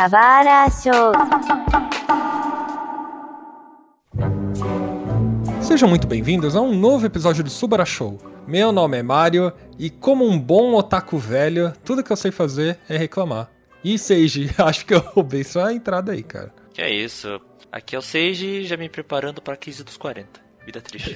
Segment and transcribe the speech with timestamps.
[0.00, 1.12] Kawara Show.
[5.60, 8.18] Sejam muito bem-vindos a um novo episódio do Subara Show.
[8.46, 12.78] Meu nome é Mario e como um bom otaku velho, tudo que eu sei fazer
[12.88, 13.50] é reclamar.
[13.84, 16.50] E Seiji, acho que eu roubei sua entrada aí, cara.
[16.72, 17.38] Que é isso.
[17.70, 20.40] Aqui é o Seiji, já me preparando pra crise dos 40.
[20.64, 21.14] Vida triste.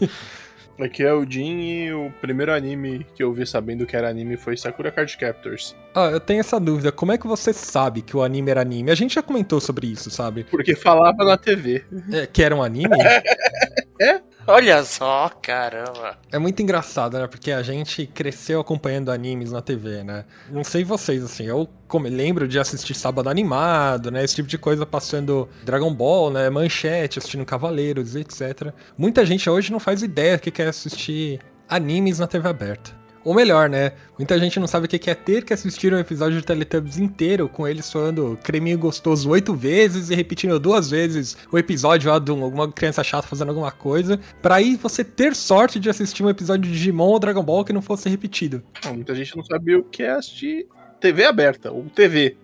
[0.78, 4.36] Aqui é o Jin e o primeiro anime que eu vi sabendo que era anime
[4.36, 5.74] foi Sakura Card Captors.
[5.94, 6.92] Ah, eu tenho essa dúvida.
[6.92, 8.90] Como é que você sabe que o anime era anime?
[8.90, 10.44] A gente já comentou sobre isso, sabe?
[10.44, 11.82] Porque falava na TV.
[12.12, 12.94] É, que era um anime?
[14.48, 16.16] Olha só, caramba.
[16.30, 17.26] É muito engraçado, né?
[17.26, 20.24] Porque a gente cresceu acompanhando animes na TV, né?
[20.48, 24.22] Não sei vocês, assim, eu como, lembro de assistir Sábado Animado, né?
[24.22, 26.48] Esse tipo de coisa passando Dragon Ball, né?
[26.48, 28.72] Manchete, assistindo Cavaleiros, etc.
[28.96, 33.05] Muita gente hoje não faz ideia que quer assistir animes na TV aberta.
[33.26, 33.90] Ou melhor, né?
[34.16, 37.48] Muita gente não sabe o que é ter que assistir um episódio de Teletubbies inteiro
[37.48, 42.30] com eles falando creminho gostoso oito vezes e repetindo duas vezes o episódio lá de
[42.30, 46.70] alguma criança chata fazendo alguma coisa, pra aí você ter sorte de assistir um episódio
[46.70, 48.62] de Digimon ou Dragon Ball que não fosse repetido.
[48.94, 50.68] Muita gente não sabia o que é assistir
[51.00, 52.36] TV aberta, ou TV.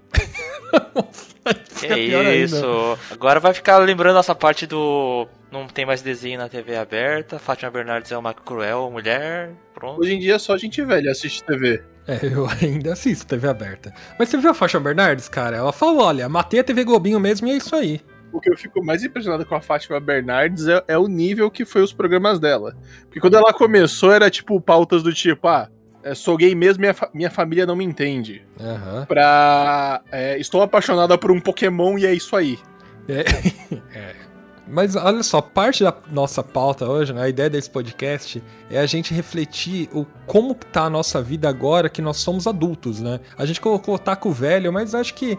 [1.80, 2.98] Que é isso.
[3.10, 5.26] Agora vai ficar lembrando essa parte do.
[5.50, 7.38] Não tem mais desenho na TV aberta.
[7.38, 9.50] Fátima Bernardes é uma cruel mulher.
[9.74, 10.00] Pronto.
[10.00, 11.82] Hoje em dia só gente velha assiste TV.
[12.06, 13.92] É, eu ainda assisto TV aberta.
[14.18, 15.56] Mas você viu a Fátima Bernardes, cara?
[15.56, 18.00] Ela falou: olha, matei a TV Globinho mesmo e é isso aí.
[18.32, 21.66] O que eu fico mais impressionado com a Fátima Bernardes é, é o nível que
[21.66, 22.74] foi os programas dela.
[23.02, 25.68] Porque quando ela começou era tipo pautas do tipo, ah,
[26.02, 28.42] é, sou gay mesmo, minha, fa- minha família não me entende.
[28.60, 29.04] Aham.
[29.06, 30.00] Pra.
[30.10, 32.58] é, estou apaixonada por um Pokémon e é isso aí.
[33.08, 33.24] É.
[33.98, 34.32] é.
[34.68, 38.86] Mas olha só, parte da nossa pauta hoje, né, a ideia desse podcast é a
[38.86, 43.18] gente refletir o como tá a nossa vida agora que nós somos adultos, né?
[43.36, 45.36] A gente colocou o taco velho, mas acho que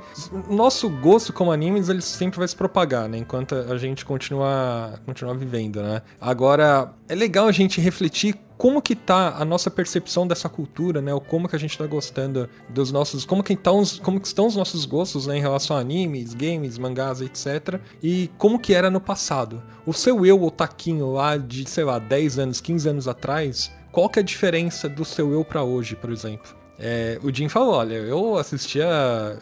[0.50, 3.17] o nosso gosto como animes ele sempre vai se propagar, né?
[3.17, 6.02] Enquanto a gente continuar continuar vivendo, né?
[6.19, 11.14] Agora é legal a gente refletir como que tá a nossa percepção dessa cultura, né?
[11.14, 14.28] O como que a gente tá gostando dos nossos, como que estão os, como que
[14.28, 17.80] estão os nossos gostos, né, em relação a animes, games, mangás, etc.
[18.02, 19.62] E como que era no passado.
[19.86, 24.19] O seu eu otaquinho lá de, sei lá, 10 anos, 15 anos atrás, qual que
[24.19, 26.62] é a diferença do seu eu pra hoje, por exemplo?
[26.79, 28.88] É, o Jim falou, olha, eu assistia,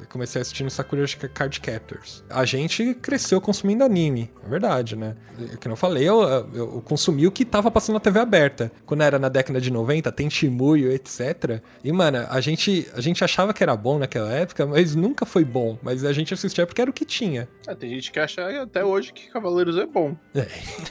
[0.09, 2.23] comecei assistindo Sakura Card Captors.
[2.29, 5.15] A gente cresceu consumindo anime, é verdade, né?
[5.61, 6.21] Como eu falei, eu,
[6.53, 8.71] eu consumi o que tava passando na TV aberta.
[8.85, 11.61] Quando era na década de 90, tem Shimuyo, etc.
[11.83, 15.43] E, mano, a gente, a gente achava que era bom naquela época, mas nunca foi
[15.43, 15.77] bom.
[15.81, 17.47] Mas a gente assistia porque era o que tinha.
[17.67, 20.15] Ah, tem gente que acha até hoje que Cavaleiros é bom.
[20.35, 20.39] É,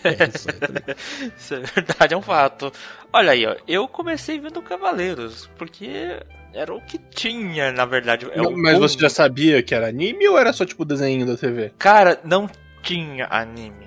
[0.05, 0.97] é isso aí, tá ligado?
[1.39, 2.73] Isso é verdade, é um fato.
[3.13, 3.57] Olha aí, ó.
[3.67, 6.21] Eu comecei vendo Cavaleiros, porque
[6.53, 8.27] era o que tinha, na verdade.
[8.31, 8.81] É Não, mas bom.
[8.81, 11.73] você já sabia que era anime ou era só tipo desenho da TV?
[11.79, 12.49] Cara, não
[12.83, 13.87] tinha anime.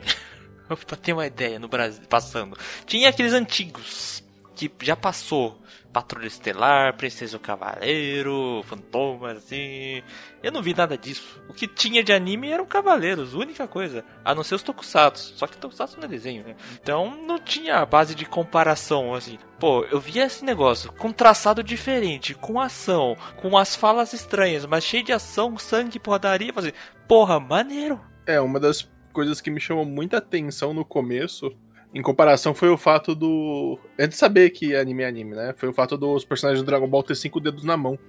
[0.88, 2.58] pra ter uma ideia, no Brasil, passando.
[2.86, 4.24] Tinha aqueles antigos,
[4.56, 5.60] que já passou.
[5.94, 10.02] Patrulha Estelar, Princesa e o Cavaleiro, Fantomas, assim.
[10.42, 11.40] Eu não vi nada disso.
[11.48, 14.04] O que tinha de anime eram Cavaleiros, única coisa.
[14.26, 15.36] A não ser os Tokusatsu.
[15.38, 16.56] Só que Tokusatsu não é desenho, né?
[16.82, 19.38] Então não tinha base de comparação, assim.
[19.60, 24.84] Pô, eu via esse negócio com traçado diferente, com ação, com as falas estranhas, mas
[24.84, 26.52] cheio de ação, sangue, porradaria.
[26.52, 26.74] falei,
[27.08, 28.02] Porra, maneiro.
[28.26, 31.56] É, uma das coisas que me chamou muita atenção no começo,
[31.94, 33.78] em comparação, foi o fato do.
[34.00, 35.54] Antes de saber que anime é anime, né?
[35.56, 38.00] Foi o fato dos personagens do Dragon Ball ter cinco dedos na mão.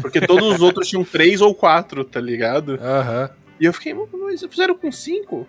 [0.00, 2.78] Porque todos os outros tinham três ou quatro, tá ligado?
[2.80, 3.30] Aham.
[3.58, 5.46] E eu fiquei, mas fizeram com cinco?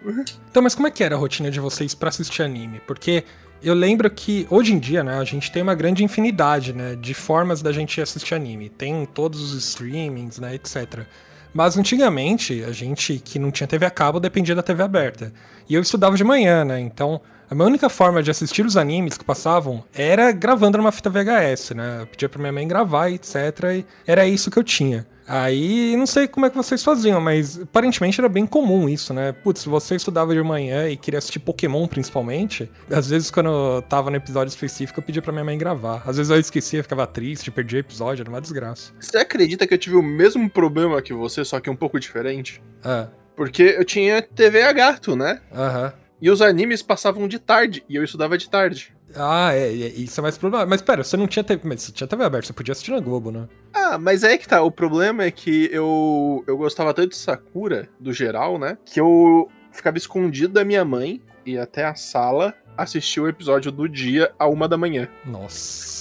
[0.49, 2.81] Então, mas como é que era a rotina de vocês pra assistir anime?
[2.87, 3.23] Porque
[3.61, 7.13] eu lembro que hoje em dia, né, a gente tem uma grande infinidade, né, de
[7.13, 8.69] formas da gente assistir anime.
[8.69, 11.05] Tem todos os streamings, né, etc.
[11.53, 15.33] Mas antigamente, a gente que não tinha TV a cabo dependia da TV aberta.
[15.67, 16.79] E eu estudava de manhã, né?
[16.79, 21.09] Então, a minha única forma de assistir os animes que passavam era gravando numa fita
[21.09, 21.97] VHS, né?
[22.01, 23.35] Eu pedia pra minha mãe gravar, etc.
[23.77, 25.07] E era isso que eu tinha.
[25.29, 29.33] Aí, não sei como é que vocês faziam, mas aparentemente era bem comum isso, né?
[29.33, 33.81] Putz, se você estudava de manhã e queria assistir Pokémon principalmente, às vezes quando eu
[33.81, 36.01] tava no episódio específico eu pedia pra minha mãe gravar.
[36.05, 38.93] Às vezes eu esquecia, ficava triste, perdia episódio, era uma desgraça.
[39.01, 42.61] Você acredita que eu tive o mesmo problema que você, só que um pouco diferente?
[42.81, 45.41] Ah, Porque eu tinha TV a gato, né?
[45.53, 45.91] aham.
[46.21, 48.95] E os animes passavam de tarde, e eu estudava de tarde.
[49.15, 50.69] Ah, é, é, isso é mais problemático.
[50.69, 52.99] Mas pera, você não tinha TV, mas você tinha TV aberta, você podia assistir na
[52.99, 53.47] Globo, né?
[53.73, 54.61] Ah, mas é que tá.
[54.61, 58.77] O problema é que eu, eu gostava tanto de Sakura, do geral, né?
[58.85, 63.87] Que eu ficava escondido da minha mãe, ia até a sala, assistir o episódio do
[63.87, 65.07] dia a uma da manhã.
[65.25, 65.97] Nossa.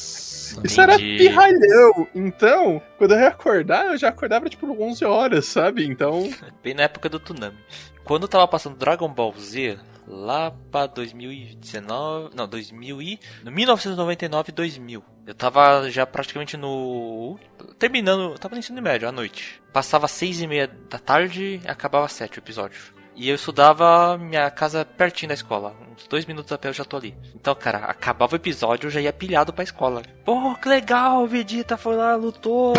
[0.65, 2.09] Isso era pirralhão.
[2.15, 5.85] Então, quando eu ia acordar, eu já acordava tipo 11 horas, sabe?
[5.85, 6.29] Então,
[6.63, 7.57] Bem na época do Tsunami.
[8.05, 12.35] Quando eu tava passando Dragon Ball Z, lá pra 2019.
[12.35, 13.21] Não, 2000 e.
[13.43, 15.05] No 1999 e 2000.
[15.27, 17.39] Eu tava já praticamente no.
[17.79, 18.39] Terminando.
[18.39, 19.63] Tava no ensino médio à noite.
[19.73, 22.95] Passava seis e meia da tarde e acabava sete o episódio.
[23.15, 25.75] E eu estudava minha casa pertinho da escola.
[25.97, 27.15] Uns dois minutos a pé eu já tô ali.
[27.35, 30.03] Então, cara, acabava o episódio, eu já ia pilhado pra escola.
[30.25, 32.75] Pô, que legal, o Vegeta foi lá, lutou.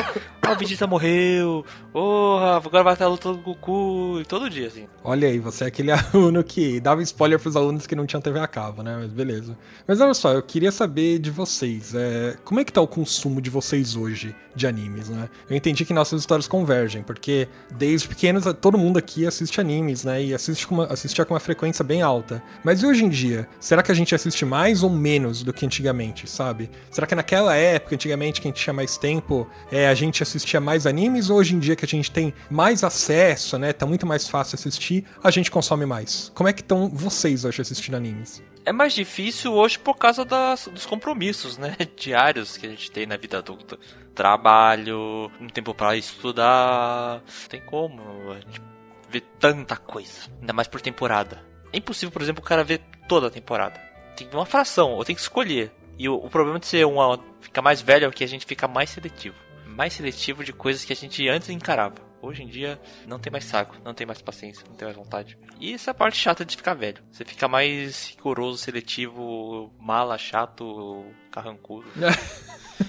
[0.45, 1.65] Ó, o Vegeta morreu.
[1.91, 4.19] Porra, agora vai ter a luta do Goku.
[4.21, 4.87] E todo dia, assim.
[5.03, 8.39] Olha aí, você é aquele aluno que dava spoiler pros alunos que não tinham TV
[8.39, 8.95] a cabo, né?
[8.99, 9.57] Mas beleza.
[9.87, 11.95] Mas olha só, eu queria saber de vocês.
[11.95, 15.29] é, como é que tá o consumo de vocês hoje de animes, né?
[15.49, 20.23] Eu entendi que nossas histórias convergem, porque desde pequenos todo mundo aqui assiste animes, né?
[20.23, 22.41] E assiste com uma, assistia com uma frequência bem alta.
[22.63, 23.47] Mas hoje em dia?
[23.59, 26.69] Será que a gente assiste mais ou menos do que antigamente, sabe?
[26.91, 30.59] Será que naquela época, antigamente, que a gente tinha mais tempo, é, a gente assistia
[30.59, 31.29] mais animes?
[31.29, 33.73] Ou hoje em dia que a gente tem mais acesso, né?
[33.73, 36.31] Tá muito mais fácil assistir, a gente consome mais.
[36.33, 38.41] Como é que estão vocês hoje assistindo animes?
[38.67, 41.77] É mais difícil hoje por causa das, dos compromissos, né?
[41.95, 43.79] Diários que a gente tem na vida adulta.
[44.13, 47.21] Trabalho, um tempo pra estudar.
[47.21, 48.01] Não tem como
[48.31, 48.61] a gente
[49.09, 50.29] ver tanta coisa.
[50.41, 51.46] Ainda mais por temporada.
[51.71, 53.79] É impossível, por exemplo, o cara ver toda a temporada.
[54.15, 55.71] Tem uma fração, ou tem que escolher.
[55.97, 57.19] E o, o problema de ser uma.
[57.39, 59.35] ficar mais velho é que a gente fica mais seletivo.
[59.65, 62.07] Mais seletivo de coisas que a gente antes encarava.
[62.19, 65.37] Hoje em dia não tem mais saco, não tem mais paciência, não tem mais vontade.
[65.59, 67.03] E essa é a parte chata de ficar velho.
[67.11, 71.87] Você fica mais rigoroso, seletivo, mala, chato, carrancudo.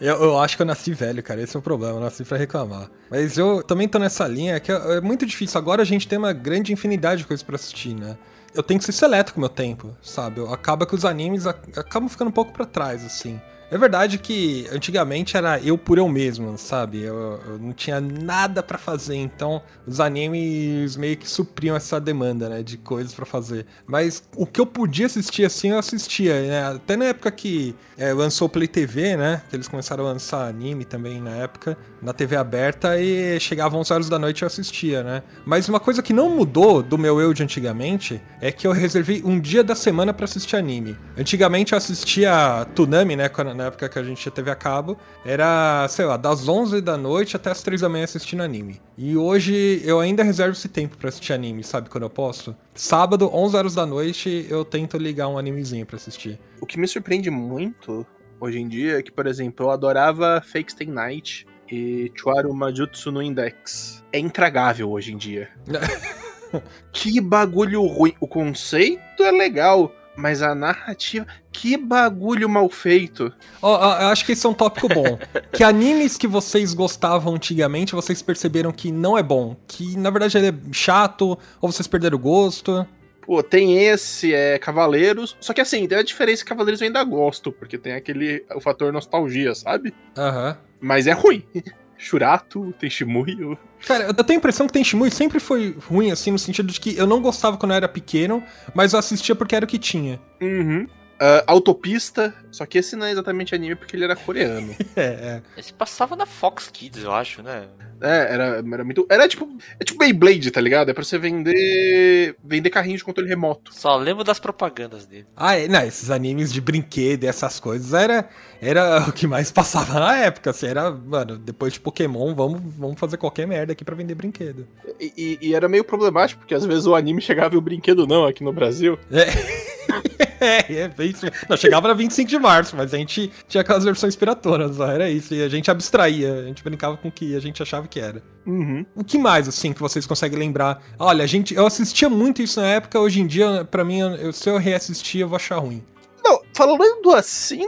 [0.00, 1.40] Eu, eu acho que eu nasci velho, cara.
[1.40, 1.94] Esse é o problema.
[1.94, 2.90] Eu nasci pra reclamar.
[3.10, 5.58] Mas eu também tô nessa linha que é é muito difícil.
[5.58, 8.16] Agora a gente tem uma grande infinidade de coisas pra assistir, né?
[8.54, 10.40] Eu tenho que ser seleto com o meu tempo, sabe?
[10.52, 13.40] Acaba que os animes ac- acabam ficando um pouco pra trás, assim.
[13.68, 17.02] É verdade que antigamente era eu por eu mesmo, sabe?
[17.02, 22.48] Eu, eu não tinha nada pra fazer, então os animes meio que supriam essa demanda,
[22.48, 23.66] né, de coisas pra fazer.
[23.84, 26.64] Mas o que eu podia assistir assim, eu assistia, né?
[26.76, 29.42] Até na época que é, lançou o Play TV, né?
[29.50, 33.92] Que eles começaram a lançar anime também na época, na TV aberta e chegava 11
[33.92, 35.22] horas da noite eu assistia, né?
[35.44, 39.22] Mas uma coisa que não mudou do meu eu de antigamente é que eu reservei
[39.24, 40.96] um dia da semana pra assistir anime.
[41.18, 43.28] Antigamente eu assistia Tsunami, né?
[43.56, 44.96] Na época que a gente TV a cabo.
[45.24, 48.80] Era, sei lá, das 11 da noite até as 3 da manhã assistindo anime.
[48.96, 51.88] E hoje eu ainda reservo esse tempo pra assistir anime, sabe?
[51.88, 52.56] Quando eu posso.
[52.74, 56.38] Sábado, 11 horas da noite, eu tento ligar um animezinho pra assistir.
[56.60, 58.06] o que me surpreende muito
[58.40, 63.10] hoje em dia é que, por exemplo, eu adorava Fake Stay Night e Chuaru Majutsu
[63.10, 64.04] no Index.
[64.12, 65.48] É intragável hoje em dia.
[66.92, 68.14] que bagulho ruim.
[68.20, 71.26] O conceito é legal, mas a narrativa.
[71.56, 73.32] Que bagulho mal feito.
[73.62, 75.18] Ó, ó, eu acho que esse é um tópico bom.
[75.50, 79.56] que animes que vocês gostavam antigamente, vocês perceberam que não é bom.
[79.66, 82.86] Que na verdade ele é chato, ou vocês perderam o gosto.
[83.22, 85.34] Pô, tem esse, é Cavaleiros.
[85.40, 88.44] Só que assim, tem a diferença que Cavaleiros eu ainda gosto, porque tem aquele.
[88.54, 89.94] o fator nostalgia, sabe?
[90.16, 90.58] Aham.
[90.78, 91.42] Mas é ruim.
[91.96, 93.58] Churato, tem Shimuyo.
[93.86, 96.78] Cara, eu tenho a impressão que tem Shimui sempre foi ruim, assim, no sentido de
[96.78, 98.42] que eu não gostava quando eu era pequeno,
[98.74, 100.20] mas eu assistia porque era o que tinha.
[100.40, 100.86] Uhum.
[101.18, 104.74] Ah, Autopista, só que esse não é exatamente anime porque ele era coreano.
[104.96, 105.42] É, é.
[105.60, 107.66] Esse passava na Fox Kids, eu acho, né?
[108.00, 109.06] é, era, era muito.
[109.10, 109.46] Era tipo.
[109.78, 110.90] É tipo Beyblade, tá ligado?
[110.90, 112.34] É pra você vender.
[112.42, 113.72] vender carrinho de controle remoto.
[113.74, 115.26] Só lembro das propagandas dele.
[115.36, 118.28] Ah, é, não, esses animes de brinquedo e essas coisas era,
[118.60, 120.50] era o que mais passava na época.
[120.50, 124.66] Assim, era, mano, depois de Pokémon, vamos, vamos fazer qualquer merda aqui pra vender brinquedo.
[125.00, 128.06] E, e- e era meio problemático, porque às vezes o anime chegava e o brinquedo
[128.06, 128.98] não aqui no Brasil.
[129.10, 129.26] É,
[130.40, 131.26] é, bem isso.
[131.48, 135.34] Não, chegava na 25 de março, mas a gente tinha aquelas versões piratonas, era isso.
[135.34, 138.22] E a gente abstraía, a gente brincava com o que a gente achava que era.
[138.46, 138.84] Uhum.
[138.94, 140.82] O que mais, assim, que vocês conseguem lembrar?
[140.98, 144.32] Olha, a gente, eu assistia muito isso na época, hoje em dia, pra mim, eu-
[144.32, 145.82] se eu reassistir, eu vou achar ruim.
[146.24, 147.66] Não, falando assim,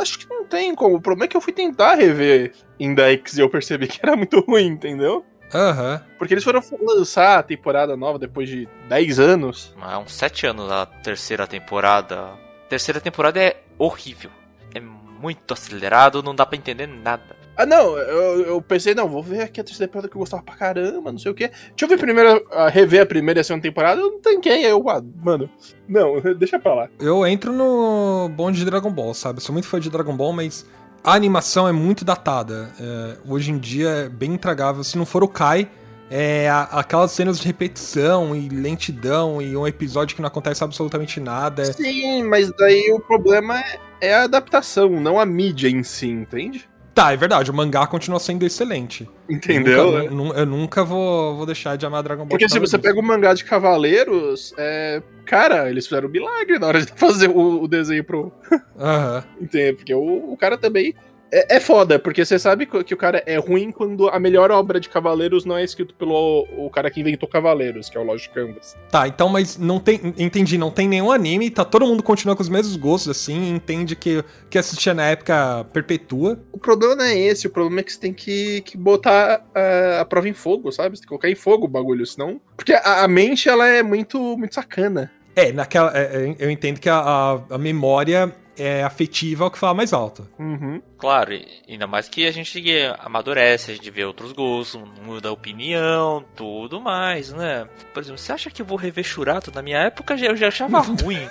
[0.00, 0.96] acho que não tem como.
[0.96, 4.40] O problema é que eu fui tentar rever Index e eu percebi que era muito
[4.40, 5.24] ruim, entendeu?
[5.54, 6.02] Aham.
[6.18, 9.74] Porque eles foram lançar a temporada nova depois de 10 anos.
[9.80, 12.20] Há uns sete anos a terceira temporada.
[12.20, 14.30] A terceira temporada é horrível.
[14.74, 17.36] É muito acelerado, não dá pra entender nada.
[17.58, 20.42] Ah, não, eu, eu pensei, não, vou ver aqui a terceira temporada que eu gostava
[20.42, 21.48] pra caramba, não sei o quê.
[21.48, 24.66] Deixa eu ver primeiro, a rever a primeira e a segunda temporada, eu não tanquei,
[24.66, 25.48] aí eu, ah, mano,
[25.88, 26.88] não, deixa pra lá.
[27.00, 29.38] Eu entro no bonde de Dragon Ball, sabe?
[29.38, 30.66] Eu sou muito fã de Dragon Ball, mas
[31.06, 32.68] a animação é muito datada.
[32.80, 34.82] É, hoje em dia é bem intragável.
[34.82, 35.70] Se não for o Kai,
[36.10, 41.64] é aquelas cenas de repetição e lentidão e um episódio que não acontece absolutamente nada.
[41.72, 46.68] Sim, mas daí o problema é, é a adaptação, não a mídia em si, entende?
[46.96, 49.06] Tá, é verdade, o mangá continua sendo excelente.
[49.28, 49.98] Entendeu?
[49.98, 50.40] Eu nunca, né?
[50.40, 52.30] eu nunca vou, vou deixar de amar Dragon Ball.
[52.30, 55.02] Porque se você pega o mangá de Cavaleiros, é...
[55.26, 58.32] cara, eles fizeram um milagre na hora de fazer o, o desenho pro.
[58.78, 59.22] Aham.
[59.38, 59.74] Entende?
[59.74, 60.94] Porque o, o cara também.
[61.30, 64.78] É, é foda, porque você sabe que o cara é ruim quando a melhor obra
[64.78, 68.32] de Cavaleiros não é escrito pelo o cara que inventou Cavaleiros, que é o Logic
[68.32, 68.76] Canvas.
[68.90, 70.14] Tá, então, mas não tem.
[70.18, 73.96] Entendi, não tem nenhum anime, tá todo mundo continua com os mesmos gostos, assim, entende
[73.96, 76.38] que que assistia na época perpetua.
[76.52, 80.00] O problema não é esse, o problema é que você tem que, que botar a,
[80.00, 80.96] a prova em fogo, sabe?
[80.96, 82.40] Você tem que colocar em fogo o bagulho, senão.
[82.56, 85.10] Porque a, a mente, ela é muito, muito sacana.
[85.34, 85.96] É, naquela.
[85.96, 89.74] é, é, eu entendo que a, a, a memória é afetiva é o que fala
[89.74, 90.28] mais alto.
[90.38, 90.80] Uhum.
[90.98, 91.32] Claro,
[91.68, 92.62] ainda mais que a gente
[92.98, 97.68] amadurece, a gente vê outros gostos, muda a opinião, tudo mais, né?
[97.92, 99.52] Por exemplo, você acha que eu vou rever Churato?
[99.54, 101.28] Na minha época eu já achava ruim.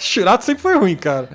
[0.00, 1.28] Shurato sempre foi ruim, cara.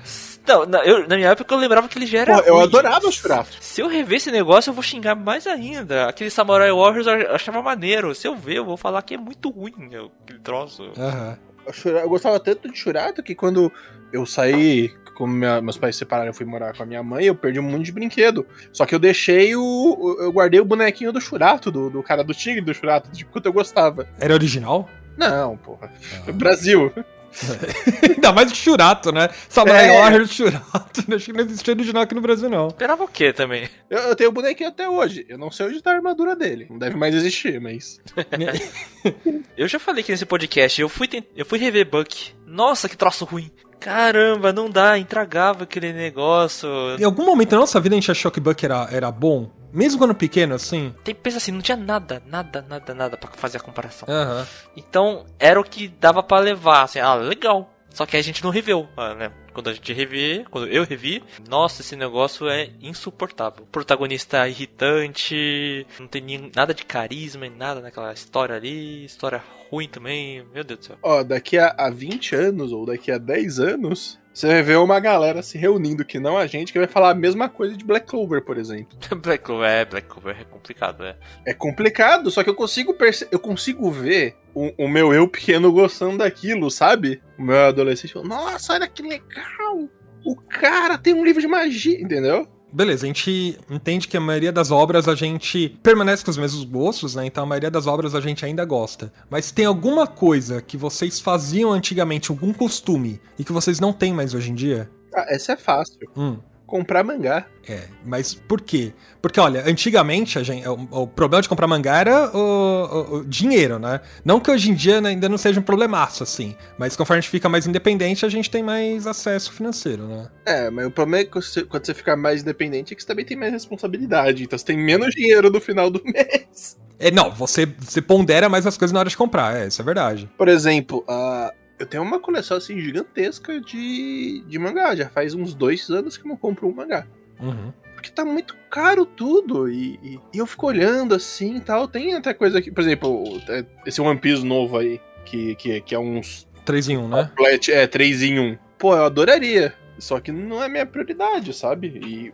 [0.46, 2.64] Não, na, eu- na minha época eu lembrava que ele já era Pô, eu ruim.
[2.64, 3.50] adorava o Shurato.
[3.60, 6.08] Se eu rever esse negócio, eu vou xingar mais ainda.
[6.08, 8.14] Aquele Samurai Warriors eu achava maneiro.
[8.14, 10.90] Se eu ver, eu vou falar que é muito ruim meu, aquele troço.
[10.96, 11.36] Aham.
[11.46, 11.47] Eu
[11.84, 13.72] Eu gostava tanto de Churato que quando
[14.12, 17.24] eu saí, como minha- meus pais se separaram, eu fui morar com a minha mãe,
[17.26, 18.46] eu perdi um monte de brinquedo.
[18.72, 20.16] Só que eu deixei o.
[20.20, 23.46] Eu guardei o bonequinho do Churato, do, do cara do tigre do Churato, de quanto
[23.46, 24.08] eu gostava.
[24.18, 24.88] Era original?
[25.16, 25.90] Não, porra.
[26.34, 26.92] Brasil.
[28.16, 29.28] Ainda mais o Shurato, né?
[29.48, 30.00] Samurai É.
[30.00, 31.14] Warriors Shurato.
[31.14, 32.68] Acho que não existia original aqui no Brasil, não.
[32.68, 33.68] Esperava o quê também?
[33.88, 35.24] Eu, eu tenho o bonequinho até hoje.
[35.28, 36.66] Eu não sei onde tá a armadura dele.
[36.70, 38.00] Não deve mais existir, mas.
[39.56, 42.32] Eu já falei aqui nesse podcast, eu fui, tent- eu fui rever Buck.
[42.46, 43.50] Nossa, que troço ruim.
[43.80, 46.68] Caramba, não dá, intragável aquele negócio.
[46.98, 49.50] Em algum momento da nossa vida a gente achou que Buck era, era bom?
[49.72, 50.94] Mesmo quando pequeno, assim?
[51.04, 54.08] Tem, pensa assim, não tinha nada, nada, nada, nada pra fazer a comparação.
[54.08, 54.46] Aham.
[54.76, 57.74] Então, era o que dava pra levar, assim, ah, legal.
[57.90, 59.32] Só que a gente não reveu, ah, né?
[59.52, 63.66] Quando a gente revê, quando eu revi, nossa, esse negócio é insuportável.
[63.72, 69.88] Protagonista irritante, não tem nem, nada de carisma, nem nada naquela história ali, história ruim
[69.88, 70.98] também, meu Deus do céu.
[71.02, 75.00] Ó, daqui a, a 20 anos ou daqui a 10 anos, você vai ver uma
[75.00, 78.06] galera se reunindo que não a gente que vai falar a mesma coisa de Black
[78.06, 78.96] Clover, por exemplo.
[79.20, 81.16] Black Clover, é, Black Clover é complicado, é.
[81.44, 82.96] É complicado, só que eu consigo
[83.32, 87.20] eu consigo ver o, o meu eu pequeno gostando daquilo, sabe?
[87.36, 89.88] O meu adolescente falando, nossa, olha que legal!
[90.24, 92.46] O cara tem um livro de magia, entendeu?
[92.72, 96.64] Beleza, a gente entende que a maioria das obras a gente permanece com os mesmos
[96.64, 97.24] gostos, né?
[97.26, 99.12] Então a maioria das obras a gente ainda gosta.
[99.30, 104.12] Mas tem alguma coisa que vocês faziam antigamente, algum costume, e que vocês não têm
[104.12, 104.90] mais hoje em dia?
[105.14, 105.98] Ah, essa é fácil.
[106.16, 106.36] Hum.
[106.68, 107.46] Comprar mangá.
[107.66, 108.92] É, mas por quê?
[109.22, 113.24] Porque, olha, antigamente a gente, o, o problema de comprar mangá era o, o- o
[113.24, 114.02] dinheiro, né?
[114.22, 116.54] Não que hoje em dia né, ainda não seja um problemaço, assim.
[116.78, 120.28] Mas conforme a gente fica mais independente, a gente tem mais acesso financeiro, né?
[120.44, 123.08] É, mas o problema é que você- quando você ficar mais independente é que você
[123.08, 124.42] também tem mais responsabilidade.
[124.44, 126.76] Então você tem menos dinheiro no final do mês.
[126.98, 129.84] É, não, você, você pondera mais as coisas na hora de comprar, é, isso é
[129.84, 130.28] verdade.
[130.36, 134.94] Por exemplo, ah, eu tenho uma coleção assim gigantesca de, de mangá.
[134.94, 137.06] Já faz uns dois anos que eu não compro um mangá.
[137.40, 137.72] Uhum.
[137.94, 139.68] Porque tá muito caro tudo.
[139.68, 141.88] E, e- e eu fico olhando assim e tal.
[141.88, 145.94] Tem até coisa aqui, por exemplo, é, esse One Piece novo aí, que, que, que
[145.94, 146.46] é uns.
[146.64, 147.30] 3 em 1, né?
[147.36, 148.58] flat- É, 3 em 1.
[148.78, 149.74] Pô, eu adoraria.
[149.98, 151.88] Só que não é minha prioridade, sabe?
[151.88, 152.32] E,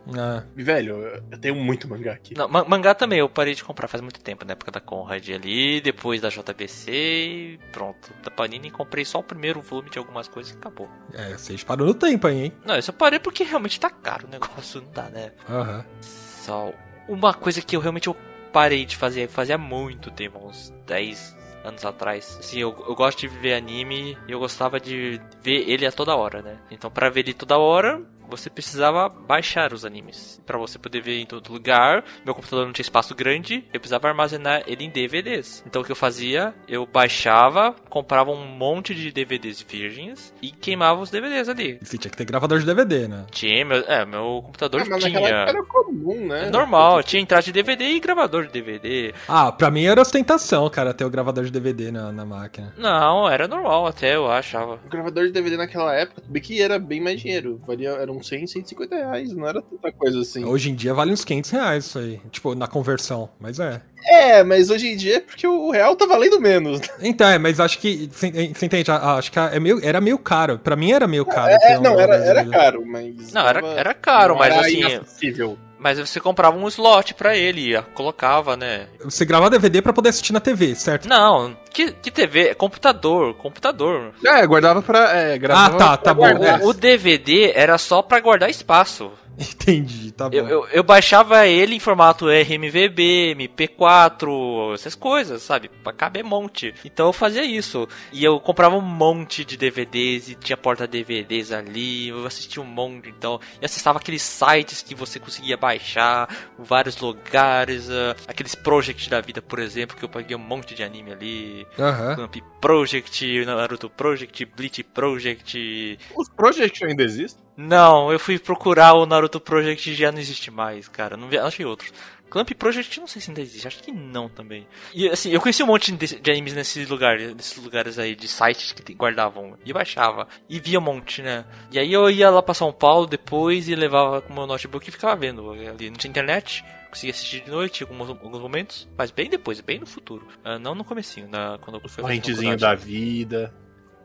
[0.55, 0.97] e, velho,
[1.31, 2.35] eu- tenho muito mangá aqui.
[2.37, 5.27] Não, ma- mangá também, eu parei de comprar faz muito tempo, na época da Conrad
[5.29, 8.11] ali, depois da JBC e pronto.
[8.23, 10.89] Da Panini comprei só o primeiro volume de algumas coisas e acabou.
[11.13, 12.53] É, vocês parou no tempo aí, hein?
[12.65, 15.31] Não, isso eu parei porque realmente tá caro o negócio, não dá, né?
[15.49, 15.85] Aham.
[16.01, 16.71] Só
[17.07, 18.15] uma coisa que eu realmente eu
[18.53, 22.37] parei de fazer fazia muito tempo, uns 10 anos atrás.
[22.39, 26.15] Assim, eu, eu gosto de ver anime e eu gostava de ver ele a toda
[26.15, 26.57] hora, né?
[26.71, 30.41] Então, pra ver ele toda hora, você precisava baixar os animes.
[30.45, 34.07] Pra você poder ver em todo lugar, meu computador não tinha espaço grande, eu precisava
[34.07, 35.63] armazenar ele em DVDs.
[35.65, 36.53] Então, o que eu fazia?
[36.67, 41.79] Eu baixava, comprava um monte de DVDs virgens e queimava os DVDs ali.
[41.81, 43.25] E você tinha que ter gravador de DVD, né?
[43.31, 45.19] Tinha, meu, é, meu computador Ah, mas tinha.
[45.19, 46.47] época era comum, né?
[46.47, 49.13] É normal, tinha entrada de DVD e gravador de DVD.
[49.27, 52.73] Ah, pra mim era ostentação, cara, ter o gravador de DVD na, na máquina.
[52.77, 54.79] Não, era normal até, eu achava.
[54.85, 57.61] O gravador de DVD naquela época, bem que era bem mais dinheiro.
[57.65, 60.43] Valia, eram 100, 150 reais, não era tanta coisa assim.
[60.45, 62.21] Hoje em dia vale uns 500 reais isso aí.
[62.31, 63.29] Tipo, na conversão.
[63.39, 63.81] Mas é.
[64.07, 66.81] É, mas hoje em dia é porque o real tá valendo menos.
[67.01, 68.09] Então, é, mas acho que.
[68.11, 68.89] Você entende?
[68.89, 70.57] Acho que é meio, era meio caro.
[70.57, 71.55] Pra mim era meio caro.
[71.61, 73.31] É, um não, era, era caro, mas.
[73.31, 74.79] Não, era, era caro, não mas era assim.
[74.79, 75.57] inacessível.
[75.85, 78.87] Mas você comprava um slot pra ele, colocava, né?
[79.03, 81.07] Você gravava DVD pra poder assistir na TV, certo?
[81.07, 82.47] Não, que, que TV?
[82.47, 84.11] É computador, computador.
[84.25, 85.15] É, guardava pra.
[85.15, 86.25] É, ah, tá, tá bom.
[86.63, 89.11] O, o DVD era só pra guardar espaço.
[89.39, 90.35] Entendi, tá bom.
[90.35, 95.69] Eu, eu, eu, baixava ele em formato RMVB, MP4, essas coisas, sabe?
[95.83, 96.73] Pra caber monte.
[96.83, 97.87] Então eu fazia isso.
[98.11, 102.09] E eu comprava um monte de DVDs e tinha porta DVDs ali.
[102.09, 103.39] Eu assistia um monte, então.
[103.61, 109.41] E acessava aqueles sites que você conseguia baixar, vários lugares, uh, aqueles Project da vida,
[109.41, 111.67] por exemplo, que eu paguei um monte de anime ali.
[111.77, 112.15] Uhum.
[112.15, 115.99] Clamp Project, Naruto Project, Bleach Project.
[116.15, 117.44] Os Project ainda existem?
[117.57, 121.15] Não, eu fui procurar o Naruto Project e já não existe mais, cara.
[121.15, 121.93] Não vi, achei outros.
[122.29, 124.67] Clamp Project não sei se ainda existe, acho que não também.
[124.93, 128.27] E assim, eu conheci um monte de, de animes nesses lugares, nesses lugares aí, de
[128.27, 130.27] sites que guardavam e baixava.
[130.49, 131.45] E via um monte, né?
[131.71, 134.87] E aí eu ia lá pra São Paulo depois e levava com o meu notebook
[134.87, 135.89] e ficava vendo ali.
[135.89, 139.85] Não tinha internet, conseguia assistir de noite alguns, alguns momentos, mas bem depois, bem no
[139.85, 140.27] futuro.
[140.43, 143.53] Uh, não no comecinho, na, quando eu fui Correntezinho da vida.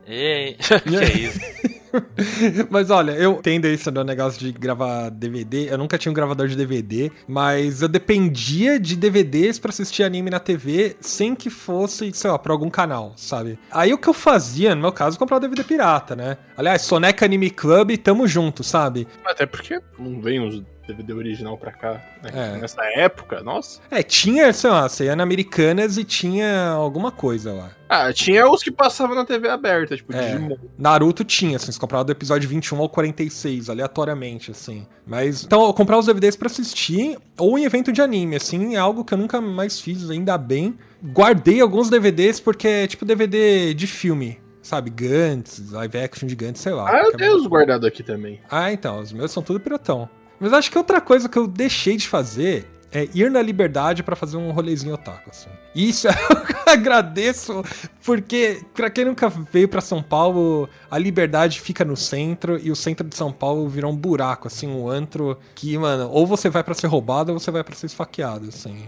[0.06, 1.40] Ei, que é isso?
[2.70, 5.72] mas olha, eu entendo isso do negócio de gravar DVD.
[5.72, 10.30] Eu nunca tinha um gravador de DVD, mas eu dependia de DVDs para assistir anime
[10.30, 13.58] na TV sem que fosse, sei lá, pra algum canal, sabe?
[13.70, 16.36] Aí o que eu fazia, no meu caso, comprar o DVD pirata, né?
[16.56, 19.06] Aliás, Soneca Anime Club, tamo junto, sabe?
[19.24, 22.30] Até porque não vem os DVD original pra cá, né?
[22.32, 22.58] é.
[22.58, 23.80] Nessa época, nossa.
[23.90, 27.70] É, tinha, sei lá, você ia na Americanas e tinha alguma coisa lá.
[27.88, 30.56] Ah, tinha os que passavam na TV aberta, tipo é, Digimon.
[30.78, 34.86] Naruto tinha, assim, você comprava do episódio 21 ao 46, aleatoriamente, assim.
[35.06, 38.78] Mas, então, eu comprava os DVDs pra assistir, ou em evento de anime, assim, é
[38.78, 40.78] algo que eu nunca mais fiz, ainda bem.
[41.02, 46.60] Guardei alguns DVDs porque é tipo DVD de filme sabe, Gantz, live action de Gantz,
[46.60, 46.88] sei lá.
[46.88, 48.40] Ah, eu tenho os guardados aqui também.
[48.48, 50.08] Ah, então, os meus são tudo pirotão.
[50.40, 54.16] Mas acho que outra coisa que eu deixei de fazer é ir na liberdade para
[54.16, 55.50] fazer um rolezinho otaku, assim.
[55.74, 56.08] Isso
[56.66, 57.64] eu agradeço,
[58.04, 62.76] porque para quem nunca veio para São Paulo, a liberdade fica no centro e o
[62.76, 66.64] centro de São Paulo virou um buraco, assim, um antro que, mano, ou você vai
[66.64, 68.84] para ser roubado ou você vai para ser esfaqueado, assim.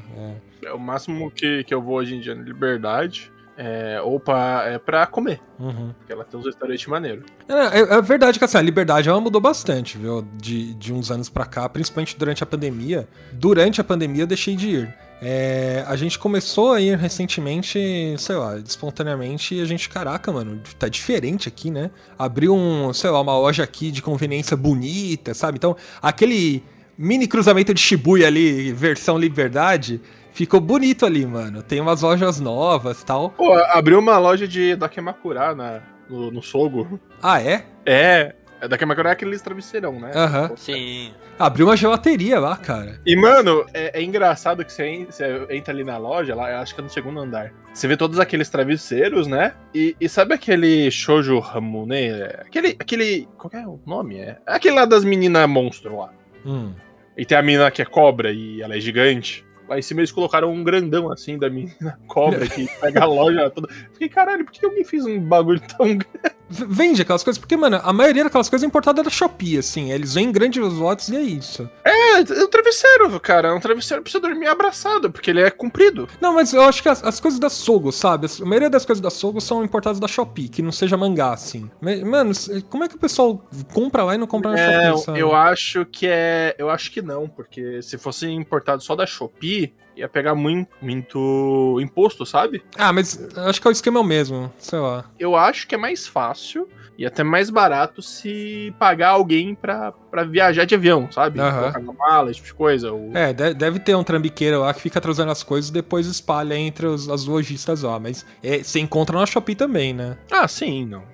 [0.62, 0.68] É.
[0.68, 3.30] é o máximo que, que eu vou hoje em dia na liberdade
[3.62, 5.40] é, ou pra, é pra comer.
[5.59, 5.93] Uhum.
[5.97, 7.25] Porque ela tem uns restaurantes maneiros.
[7.49, 10.26] É, é, é, verdade que assim, a liberdade ela mudou bastante, viu?
[10.34, 13.08] De, de uns anos pra cá, principalmente durante a pandemia.
[13.32, 14.95] Durante a pandemia eu deixei de ir.
[15.25, 17.78] É, a gente começou a ir recentemente,
[18.19, 21.93] sei lá, espontaneamente, e a gente, caraca, mano, tá diferente aqui, né?
[22.19, 25.58] Abriu um, sei lá, uma loja aqui de conveniência bonita, sabe?
[25.58, 26.65] Então, aquele
[26.99, 30.00] mini cruzamento de Shibuya ali, versão liberdade,
[30.32, 31.62] ficou bonito ali, mano.
[31.62, 33.30] Tem umas lojas novas tal.
[33.30, 37.00] Pô, abriu uma loja de Dakemakura na, no, no Sogo.
[37.23, 37.64] Ah, é?
[37.86, 38.34] É.
[38.60, 40.12] É Dakemakura é aquele travesseirão, né?
[40.14, 40.50] Aham.
[40.50, 40.56] Uhum.
[40.56, 41.12] Sim.
[41.36, 43.00] Abriu uma gelateria lá, cara.
[43.04, 46.80] E, mano, é, é engraçado que você, você, entra ali na loja, lá, acho que
[46.80, 47.52] é no segundo andar.
[47.75, 49.54] Você vê todos aqueles travesseiros, né?
[49.75, 52.12] E, e sabe aquele Shoujo Hamune?
[52.38, 52.76] Aquele.
[52.78, 53.28] aquele.
[53.36, 54.21] Qual é o nome?
[54.21, 56.12] É aquele lá das meninas monstro lá.
[56.47, 56.73] Hum.
[57.16, 59.45] E tem a menina que é cobra e ela é gigante.
[59.78, 63.69] Em cima eles colocaram um grandão assim da menina cobra que pega a loja toda.
[63.93, 66.42] Fiquei, caralho, por que alguém fez um bagulho tão grande?
[66.52, 69.91] Vende aquelas coisas, porque, mano, a maioria daquelas coisas é importada da Shopee, assim.
[69.91, 71.69] Eles vêm em grandes lotes e é isso.
[71.84, 73.49] É, é um travesseiro, cara.
[73.49, 76.08] É um travesseiro pra você dormir abraçado, porque ele é comprido.
[76.21, 78.26] Não, mas eu acho que as, as coisas da Sogo, sabe?
[78.41, 81.71] A maioria das coisas da Sogo são importadas da Shopee, que não seja mangá, assim.
[81.80, 82.32] Mano,
[82.69, 85.21] como é que o pessoal compra lá e não compra na é, Shopee, sabe?
[85.21, 86.54] Eu acho que é.
[86.58, 91.78] Eu acho que não, porque se fosse importado só da Shopee, ia pegar muito, muito
[91.80, 92.62] imposto, sabe?
[92.76, 95.04] Ah, mas acho que o esquema é o mesmo, sei lá.
[95.19, 100.25] Eu acho que é mais fácil e até mais barato se pagar alguém pra, pra
[100.25, 101.41] viajar de avião, sabe?
[101.41, 101.50] Uhum.
[101.50, 102.93] Colocar na mala, esse tipo de coisa.
[102.93, 103.10] Ou...
[103.15, 106.86] É, deve ter um trambiqueiro lá que fica trazendo as coisas e depois espalha entre
[106.86, 107.99] os, as lojistas lá.
[107.99, 110.19] Mas é, você encontra na Shopee também, né?
[110.30, 111.12] Ah, sim, não.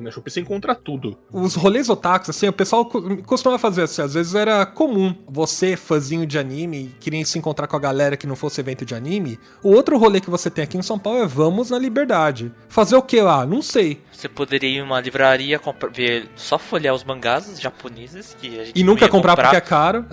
[0.00, 1.16] Na Shopee você encontra tudo.
[1.32, 2.84] Os rolês otakus, assim, o pessoal
[3.26, 4.02] costumava fazer assim.
[4.02, 8.26] Às vezes era comum você, fãzinho de anime, queria se encontrar com a galera que
[8.26, 9.38] não fosse evento de anime.
[9.62, 12.52] O outro rolê que você tem aqui em São Paulo é Vamos na Liberdade.
[12.68, 13.46] Fazer o que lá?
[13.46, 14.00] Não sei.
[14.18, 15.60] Você poderia ir em uma livraria,
[15.92, 19.60] ver, só folhear os mangás japoneses que a gente E nunca comprar, comprar, porque é
[19.60, 20.04] caro.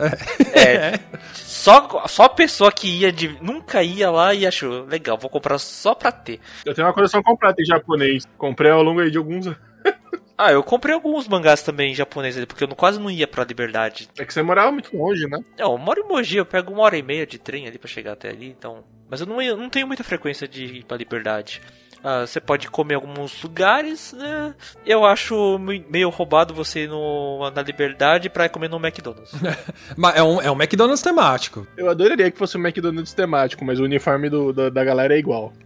[0.54, 0.62] É.
[0.62, 1.00] é.
[1.34, 5.58] Só, só a pessoa que ia de, nunca ia lá e achou legal, vou comprar
[5.58, 6.40] só pra ter.
[6.64, 8.24] Eu tenho uma coleção completa em japonês.
[8.38, 9.48] Comprei ao longo de alguns
[10.38, 14.08] Ah, eu comprei alguns mangás também em japonês, porque eu quase não ia pra Liberdade.
[14.20, 15.40] É que você morava muito longe, né?
[15.58, 17.88] Não, eu moro em Mogi, eu pego uma hora e meia de trem ali pra
[17.88, 18.84] chegar até ali, então...
[19.10, 21.62] Mas eu não, eu não tenho muita frequência de ir pra Liberdade.
[22.08, 24.54] Ah, você pode comer em alguns lugares, né?
[24.86, 29.32] Eu acho me- meio roubado você ir no, na Liberdade pra comer no McDonald's.
[29.98, 31.66] Mas é um, é um McDonald's temático.
[31.76, 35.18] Eu adoraria que fosse um McDonald's temático, mas o uniforme do, da, da galera é
[35.18, 35.52] igual.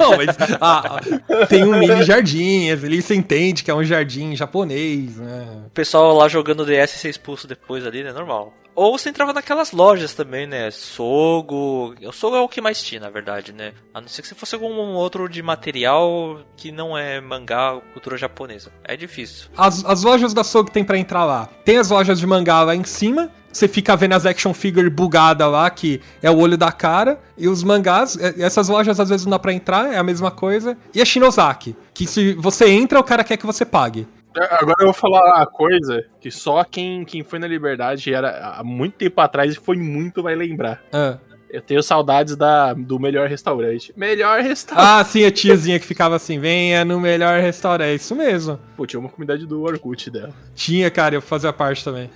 [0.00, 0.28] Não, mas
[0.60, 0.98] ah,
[1.48, 5.46] tem um mini jardim, ali você entende que é um jardim japonês, né?
[5.66, 8.10] O pessoal lá jogando DS e ser expulso depois ali, né?
[8.12, 8.52] Normal.
[8.80, 10.70] Ou você entrava naquelas lojas também, né?
[10.70, 11.94] Sogo.
[12.02, 13.74] O Sogo é o que mais tinha, na verdade, né?
[13.92, 18.16] A não ser que você fosse algum outro de material que não é mangá cultura
[18.16, 18.72] japonesa.
[18.82, 19.50] É difícil.
[19.54, 21.46] As, as lojas da Sogo tem pra entrar lá.
[21.62, 23.30] Tem as lojas de mangá lá em cima.
[23.52, 27.20] Você fica vendo as action figure bugada lá, que é o olho da cara.
[27.36, 30.74] E os mangás, essas lojas às vezes não dá pra entrar, é a mesma coisa.
[30.94, 34.08] E a Shinozaki, que se você entra, o cara quer que você pague.
[34.36, 38.64] Agora eu vou falar uma coisa que só quem, quem foi na Liberdade era há
[38.64, 40.80] muito tempo atrás e foi muito vai lembrar.
[40.92, 41.18] Ah,
[41.52, 43.92] Eu tenho saudades da, do melhor restaurante.
[43.96, 44.86] Melhor restaurante.
[44.86, 47.88] Ah, sim, a tiazinha que ficava assim, venha no melhor restaurante.
[47.88, 48.56] É isso mesmo.
[48.76, 50.32] Pô, tinha uma comunidade do Orkut dela.
[50.54, 52.08] Tinha, cara, eu fazia parte também.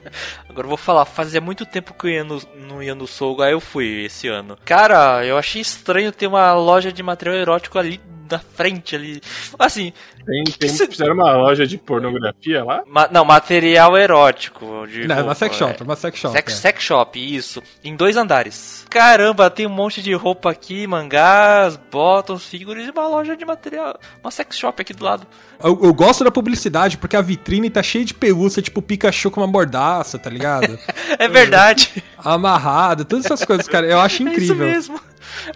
[0.48, 3.42] Agora eu vou falar, fazia muito tempo que eu ia no, não ia no Sogo,
[3.42, 4.56] aí eu fui esse ano.
[4.64, 9.20] Cara, eu achei estranho ter uma loja de material erótico ali na frente ali.
[9.58, 9.92] Assim,
[10.26, 12.82] Tem, tem, Isso- Fizeram uma loja de pornografia lá?
[12.86, 14.86] ma- não, material erótico.
[14.86, 16.32] digo, Não, é uma sex é, shop, uma sex shop.
[16.34, 16.56] Sex, é.
[16.56, 17.62] sex shop, isso.
[17.82, 18.86] Em dois andares.
[18.88, 23.98] Caramba, tem um monte de roupa aqui, mangás, bottoms, figuras e uma loja de material.
[24.22, 25.26] Uma sex shop aqui do lado.
[25.62, 29.40] Eu, eu gosto da publicidade porque a vitrine tá cheia de pelúcia, tipo Pikachu com
[29.40, 30.78] uma mordaça, tá ligado?
[31.18, 32.02] É verdade.
[32.18, 33.86] Amarrado, todas essas coisas, cara.
[33.86, 34.56] Eu acho É isso incrível.
[34.56, 35.00] mesmo.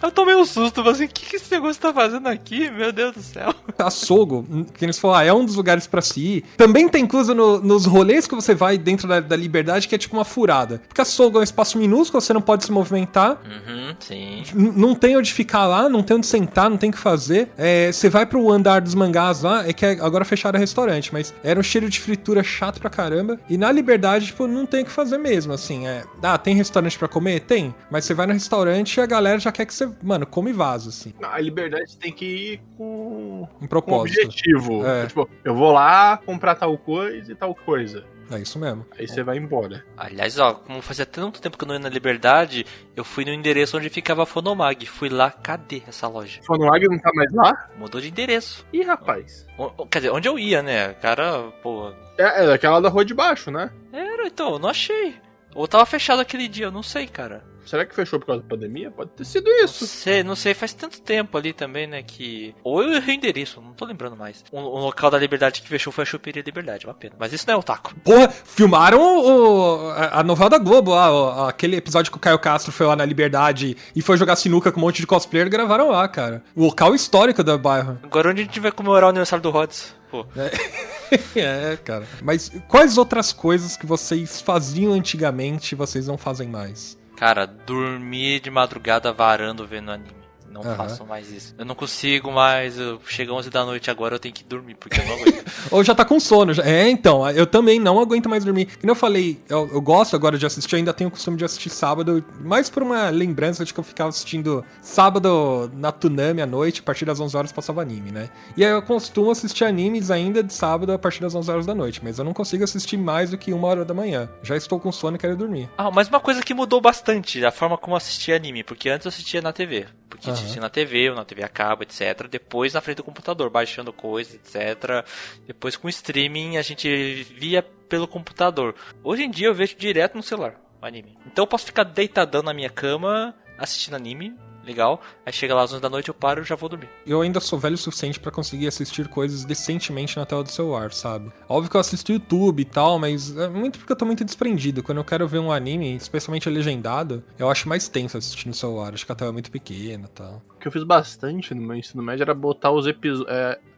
[0.01, 2.69] Eu tomei um susto, mas assim, o que, que esse negócio tá fazendo aqui?
[2.71, 3.53] Meu Deus do céu.
[3.77, 4.45] A Sogo,
[4.77, 6.43] que eles falaram, ah, é um dos lugares pra se ir.
[6.57, 9.97] Também tá incluso no- nos rolês que você vai dentro da, da liberdade, que é
[9.97, 10.81] tipo uma furada.
[10.87, 13.41] Porque a Sogo é um espaço minúsculo, você não pode se movimentar.
[13.45, 14.43] Uhum, sim.
[14.53, 17.49] N- Não tem onde ficar lá, não tem onde sentar, não tem o que fazer.
[17.57, 21.11] É, você vai pro andar dos mangás lá, é que é- agora fecharam o restaurante,
[21.13, 23.39] mas era um cheiro de fritura chato pra caramba.
[23.49, 25.87] E na liberdade, tipo, não tem o que fazer mesmo, assim.
[25.87, 27.41] É, ah, tem restaurante pra comer?
[27.41, 27.73] Tem.
[27.89, 30.89] Mas você vai no restaurante e a galera já quer que você, mano, come vaso,
[30.89, 31.13] assim.
[31.23, 34.25] A Liberdade tem que ir com, Um com propósito.
[34.25, 34.85] objetivo.
[34.85, 35.05] É.
[35.07, 38.03] Tipo, eu vou lá comprar tal coisa e tal coisa.
[38.31, 38.85] É isso mesmo.
[38.95, 39.83] Aí você vai embora.
[39.97, 42.63] Aliás, ó, como fazia tanto tempo que eu não ia na Liberdade,
[42.95, 44.85] eu fui no endereço onde ficava a Fonomag.
[44.85, 46.39] Fui lá, cadê essa loja?
[46.43, 47.69] Fonoag não tá mais lá?
[47.75, 48.63] Mudou de endereço.
[48.71, 49.47] Ih, rapaz.
[49.57, 50.93] O- Quer dizer, onde eu ia, né?
[50.95, 51.89] Cara, pô.
[52.19, 53.71] É, é daquela da rua de baixo, né?
[53.91, 55.15] Era, então, eu não achei.
[55.55, 57.43] Ou tava fechado aquele dia, eu não sei, cara.
[57.69, 58.89] Será que fechou por causa da pandemia?
[58.89, 59.85] Pode ter sido Não isso.
[59.85, 62.55] sei, não sei, faz tanto tempo ali também, né, que...
[62.63, 64.43] Ou eu errei o endereço, não tô lembrando mais.
[64.51, 67.15] Um, um local da Liberdade que fechou foi a Choperia Liberdade, uma pena.
[67.19, 67.93] Mas isso não é o taco.
[68.03, 71.11] Porra, filmaram o- a a novela da Globo lá,
[71.43, 74.71] o- aquele episódio que o Caio Castro foi lá na Liberdade e foi jogar sinuca
[74.71, 76.43] com um monte de cosplayer, gravaram lá, cara.
[76.55, 77.99] O local histórico do bairro.
[78.01, 79.93] Agora onde a gente vai comemorar o aniversário do Rods?
[80.09, 80.25] Pô,
[81.35, 82.05] é, cara.
[82.21, 86.97] Mas quais outras coisas que vocês faziam antigamente e vocês não fazem mais?
[87.19, 90.18] Cara, dormir de madrugada varando vendo anime.
[90.51, 90.75] Não Aham.
[90.75, 91.53] façam mais isso.
[91.57, 94.99] Eu não consigo mais, eu chego 11 da noite agora, eu tenho que dormir, porque
[94.99, 95.45] eu não aguento.
[95.71, 96.53] Ou já tá com sono.
[96.53, 98.67] já- É, então, eu também não aguento mais dormir.
[98.79, 101.45] Como eu falei, eu, eu gosto agora de assistir, eu ainda tenho o costume de
[101.45, 106.45] assistir sábado, mais por uma lembrança de que eu ficava assistindo sábado na Tunami à
[106.45, 108.29] noite, a partir das 11 horas passava anime, né?
[108.57, 111.73] E aí eu costumo assistir animes ainda de sábado a partir das 11 horas da
[111.75, 114.29] noite, mas eu não consigo assistir mais do que uma hora da manhã.
[114.43, 115.69] Já estou com sono e quero dormir.
[115.77, 119.05] Ah, mas uma coisa que mudou bastante, a forma como eu assistia anime, porque antes
[119.05, 119.85] eu assistia na TV.
[120.19, 120.39] Porque Aham.
[120.39, 122.27] assistia na TV, ou na TV a cabo, etc.
[122.29, 125.05] Depois na frente do computador, baixando coisas, etc.
[125.47, 128.75] Depois com streaming a gente via pelo computador.
[129.01, 131.17] Hoje em dia eu vejo direto no celular, o anime.
[131.25, 134.35] Então eu posso ficar deitadão na minha cama, assistindo anime,
[134.69, 135.01] legal.
[135.25, 136.87] Aí chega lá às 11 da noite, eu paro e já vou dormir.
[137.05, 140.91] Eu ainda sou velho o suficiente pra conseguir assistir coisas decentemente na tela do celular,
[140.93, 141.31] sabe?
[141.47, 144.83] Óbvio que eu assisto YouTube e tal, mas é muito porque eu tô muito desprendido.
[144.83, 148.93] Quando eu quero ver um anime, especialmente legendado, eu acho mais tenso assistir no celular.
[148.93, 150.41] Acho que a tela é muito pequena e tal.
[150.55, 153.27] O que eu fiz bastante no meu ensino médio era botar os episódios.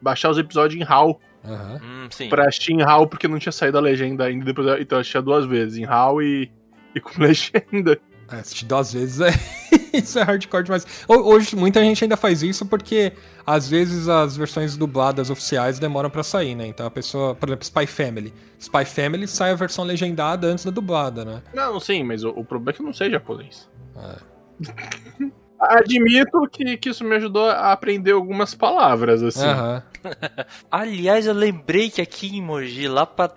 [0.01, 1.19] baixar os episódios em RAW.
[1.45, 1.79] Aham.
[1.83, 2.29] Hum, sim.
[2.29, 4.43] Pra assistir em RAW, porque não tinha saído a legenda ainda.
[4.45, 6.51] Depois, eu- então eu assistia duas vezes, em RAW e,
[6.95, 7.99] e com legenda.
[8.31, 9.29] É, assistir duas vezes é.
[9.93, 10.85] isso é hardcore demais.
[11.07, 13.11] Ho- Hoje, muita gente ainda faz isso porque,
[13.45, 16.65] às vezes, as versões dubladas oficiais demoram pra sair, né?
[16.67, 17.35] Então a pessoa.
[17.35, 18.33] Por exemplo, Spy Family.
[18.59, 21.41] Spy Family sai a versão legendada antes da dublada, né?
[21.53, 23.67] Não, sim, mas o, o problema é que eu não sei japonês.
[23.97, 24.15] É.
[25.59, 29.45] Admito que, que isso me ajudou a aprender algumas palavras, assim.
[29.45, 29.83] Aham.
[30.71, 33.31] Aliás, eu lembrei que aqui em Mogi, lá pra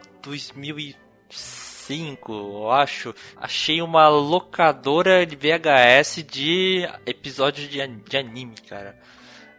[1.88, 8.96] 2005, eu acho, achei uma locadora de VHS de episódios de, de anime, cara.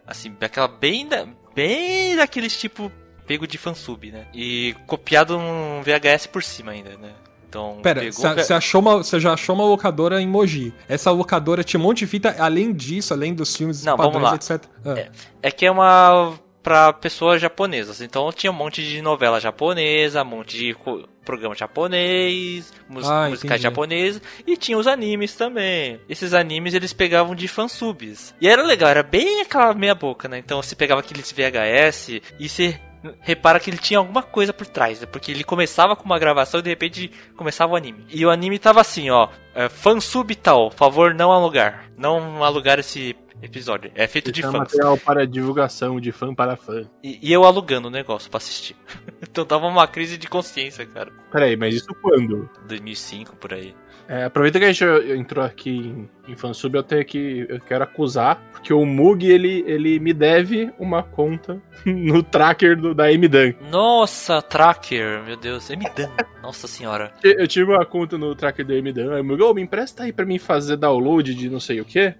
[0.05, 2.91] Assim, aquela bem da, bem daqueles tipo
[3.25, 4.27] pego de fansub, né?
[4.33, 7.11] E copiado um VHS por cima ainda, né?
[7.47, 10.73] Então, Pera, você achou uma, você já achou uma locadora em Mogi.
[10.89, 14.35] Essa locadora tinha um monte de fita, além disso, além dos filmes Não, vamos lá.
[14.35, 14.61] etc.
[14.83, 14.99] Ah.
[14.99, 15.11] É,
[15.43, 18.01] é que é uma para pessoas japonesas.
[18.01, 20.75] Então tinha um monte de novela japonesa, um monte de
[21.23, 23.61] programa japonês, mus Ah, musicais entendi.
[23.61, 25.99] japoneses e tinha os animes também.
[26.09, 28.33] Esses animes eles pegavam de fansubs.
[28.41, 30.39] E era legal, era bem aquela meia boca, né?
[30.39, 32.79] Então você pegava aqueles VHS e você
[33.21, 35.05] repara que ele tinha alguma coisa por trás, né?
[35.05, 38.03] porque ele começava com uma gravação e de repente começava o anime.
[38.09, 43.15] E o anime tava assim, ó, é, fansub tal, favor não alugar, não alugar esse
[43.41, 43.91] episódio.
[43.95, 44.59] É feito de Esse é fãs.
[44.59, 46.85] material para divulgação, de fã para fã.
[47.03, 48.75] E, e eu alugando o negócio pra assistir.
[49.21, 51.11] então dava uma crise de consciência, cara.
[51.31, 52.49] Peraí, mas isso quando?
[52.67, 53.75] 2005 por aí.
[54.07, 54.85] É, aproveita que a gente
[55.17, 57.45] entrou aqui em, em fansub, eu tenho que.
[57.49, 62.93] Eu quero acusar, porque o Mug ele, ele me deve uma conta no tracker do,
[62.93, 63.55] da MDAN.
[63.71, 66.09] Nossa, tracker, meu Deus, Emidan.
[66.41, 67.11] Nossa senhora.
[67.23, 70.03] Eu eu tive uma conta no tracker do MDAN, aí o Mug, ô, me empresta
[70.03, 72.13] aí pra mim fazer download de não sei o que.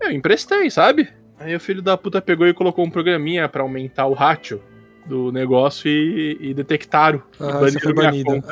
[0.00, 1.08] Eu emprestei, sabe?
[1.38, 4.62] Aí o filho da puta pegou e colocou um programinha pra aumentar o ratio
[5.06, 7.22] do negócio e, e detectaram.
[7.38, 8.42] E Aham, baniram você foi banido.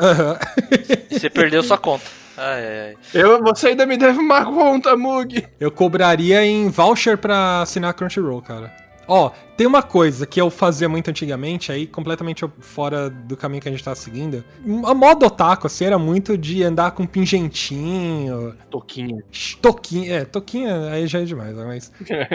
[1.11, 2.05] E você perdeu sua conta.
[2.37, 2.97] Ai, ai, ai.
[3.15, 5.47] Eu, você ainda me deve uma conta, Mug.
[5.61, 8.75] Eu cobraria em voucher pra assinar Crunchyroll, cara.
[9.07, 9.31] Ó,
[9.63, 13.71] tem uma coisa que eu fazia muito antigamente, aí completamente fora do caminho que a
[13.71, 14.45] gente tá seguindo.
[14.85, 19.23] A moda otaku, assim, era muito de andar com pingentinho, Toquinha.
[19.61, 21.93] toquinha, é, toquinha aí já é demais, né, mas...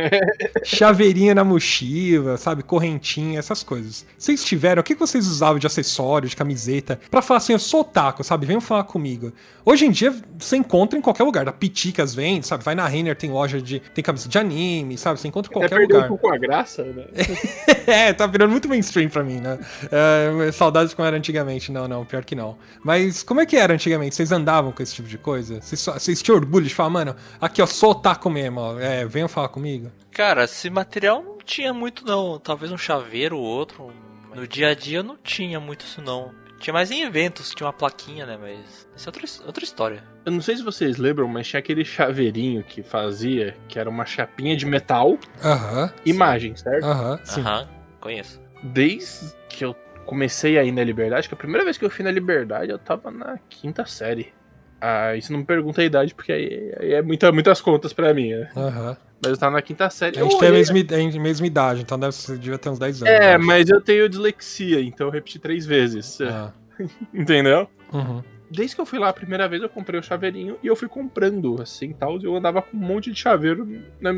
[0.63, 4.05] chaveirinha na mochila, sabe, correntinha, essas coisas.
[4.17, 7.81] Vocês tiveram, o que vocês usavam de acessório, de camiseta, pra falar assim, eu sou
[7.81, 9.33] otaku, sabe, venham falar comigo.
[9.65, 13.17] Hoje em dia, você encontra em qualquer lugar, da Piticas vende, sabe, vai na Renner,
[13.17, 16.07] tem loja de, tem camisa de anime, sabe, você encontra em Até qualquer um lugar.
[16.07, 17.05] pouco a graça, né?
[17.87, 19.59] é, tá virando muito mainstream pra mim, né?
[19.91, 21.71] É, saudades como era antigamente.
[21.71, 22.57] Não, não, pior que não.
[22.83, 24.15] Mas como é que era antigamente?
[24.15, 25.59] Vocês andavam com esse tipo de coisa?
[25.61, 28.79] Vocês tinham orgulho de falar, mano, aqui ó, sou otaku mesmo, ó.
[28.79, 29.91] É, venham falar comigo.
[30.11, 32.39] Cara, esse material não tinha muito não.
[32.39, 33.93] Talvez um chaveiro ou outro.
[34.33, 36.31] No dia a dia não tinha muito isso não.
[36.59, 38.37] Tinha mais em eventos, tinha uma plaquinha, né?
[38.39, 38.87] Mas.
[38.95, 40.03] Isso é outra, outra história.
[40.27, 44.05] Eu não sei se vocês lembram, mas tinha aquele chaveirinho que fazia, que era uma
[44.05, 46.83] chapinha de metal, Aham, imagem, certo?
[46.83, 47.39] aham, sim.
[47.39, 47.65] Aham,
[48.01, 48.41] conheço.
[48.61, 49.73] Desde que eu
[50.05, 52.77] comecei a ir na Liberdade, que a primeira vez que eu fui na Liberdade, eu
[52.77, 54.33] tava na quinta série.
[54.81, 58.13] Ah, isso não me pergunta a idade, porque aí, aí é muita, muitas contas pra
[58.13, 58.49] mim, né?
[58.57, 58.97] aham.
[59.21, 60.19] Mas eu tava na quinta série.
[60.19, 62.77] A gente Eu tem a mesma, a mesma idade, então deve, ser- devia ter uns
[62.79, 63.15] 10 anos.
[63.15, 66.19] É, mas eu tenho dislexia, então eu repeti três vezes.
[66.19, 66.51] Ah,
[67.13, 67.69] Entendeu?
[67.93, 68.21] uhum.
[68.49, 70.87] Desde que eu fui lá a primeira vez, eu comprei o chaveirinho e eu fui
[70.87, 72.19] comprando, assim, tal.
[72.21, 73.67] Eu andava com um monte de chaveiro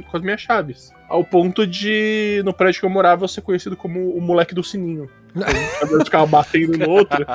[0.10, 0.92] com as minhas chaves.
[1.08, 4.64] Ao ponto de, no prédio que eu morava, eu ser conhecido como o moleque do
[4.64, 5.10] sininho.
[5.36, 7.26] O chaveiro ficava batendo no outro.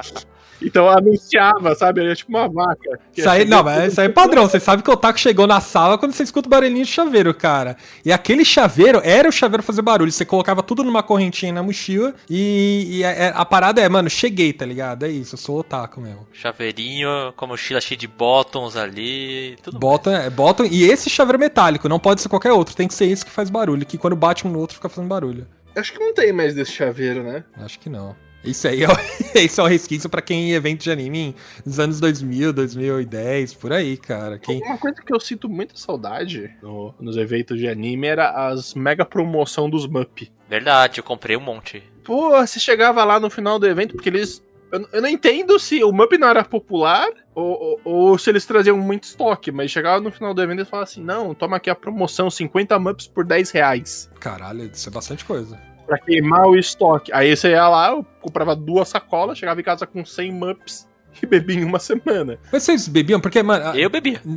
[0.63, 2.01] Então anunciava, sabe?
[2.01, 2.99] Era tipo uma vaca.
[3.15, 4.49] Isso aí, não, mas isso aí é padrão.
[4.49, 7.35] Você sabe que o Otaku chegou na sala quando você escuta o barulhinho de chaveiro,
[7.35, 7.77] cara.
[8.05, 10.11] E aquele chaveiro era o chaveiro fazer barulho.
[10.11, 14.53] Você colocava tudo numa correntinha na mochila e, e a, a parada é, mano, cheguei,
[14.53, 15.05] tá ligado?
[15.05, 16.27] É isso, eu sou otaku mesmo.
[16.33, 19.57] Chaveirinho, com a mochila cheia de bottoms ali.
[19.63, 22.75] Tudo Bottom, é, bottom, e esse chaveiro metálico, não pode ser qualquer outro.
[22.75, 25.09] Tem que ser esse que faz barulho, que quando bate um no outro fica fazendo
[25.09, 25.47] barulho.
[25.77, 27.45] Acho que não tem mais desse chaveiro, né?
[27.57, 28.15] Acho que não.
[28.45, 28.93] Isso aí é, o-
[29.35, 31.35] esse é o resquício pra quem evento de anime
[31.65, 34.39] nos anos 2000, 2010, por aí, cara.
[34.39, 34.63] Quem...
[34.63, 39.05] Uma coisa que eu sinto muita saudade no- nos eventos de anime era as mega
[39.05, 40.31] promoção dos Mup.
[40.49, 41.83] Verdade, eu comprei um monte.
[42.05, 44.43] Pô, você chegava lá no final do evento, porque eles.
[44.75, 48.45] Eu, eu não entendo se o Mup não era popular ou, ou- ou se eles
[48.45, 51.57] traziam muito estoque, mas chegava no final do evento e eles falavam assim: não, toma
[51.59, 54.11] aqui a promoção, 50 Mups por 10 reais.
[54.19, 55.61] Caralho, isso é bastante coisa.
[55.87, 57.13] Pra queimar o estoque.
[57.13, 60.89] Aí você ia lá, eu comprava duas sacolas, chegava em casa com 100 Mups
[61.23, 62.39] e bebia em uma semana.
[62.53, 63.21] Mas vocês bebiam?
[63.21, 63.77] Porque, mano.
[63.79, 64.21] Eu bebia.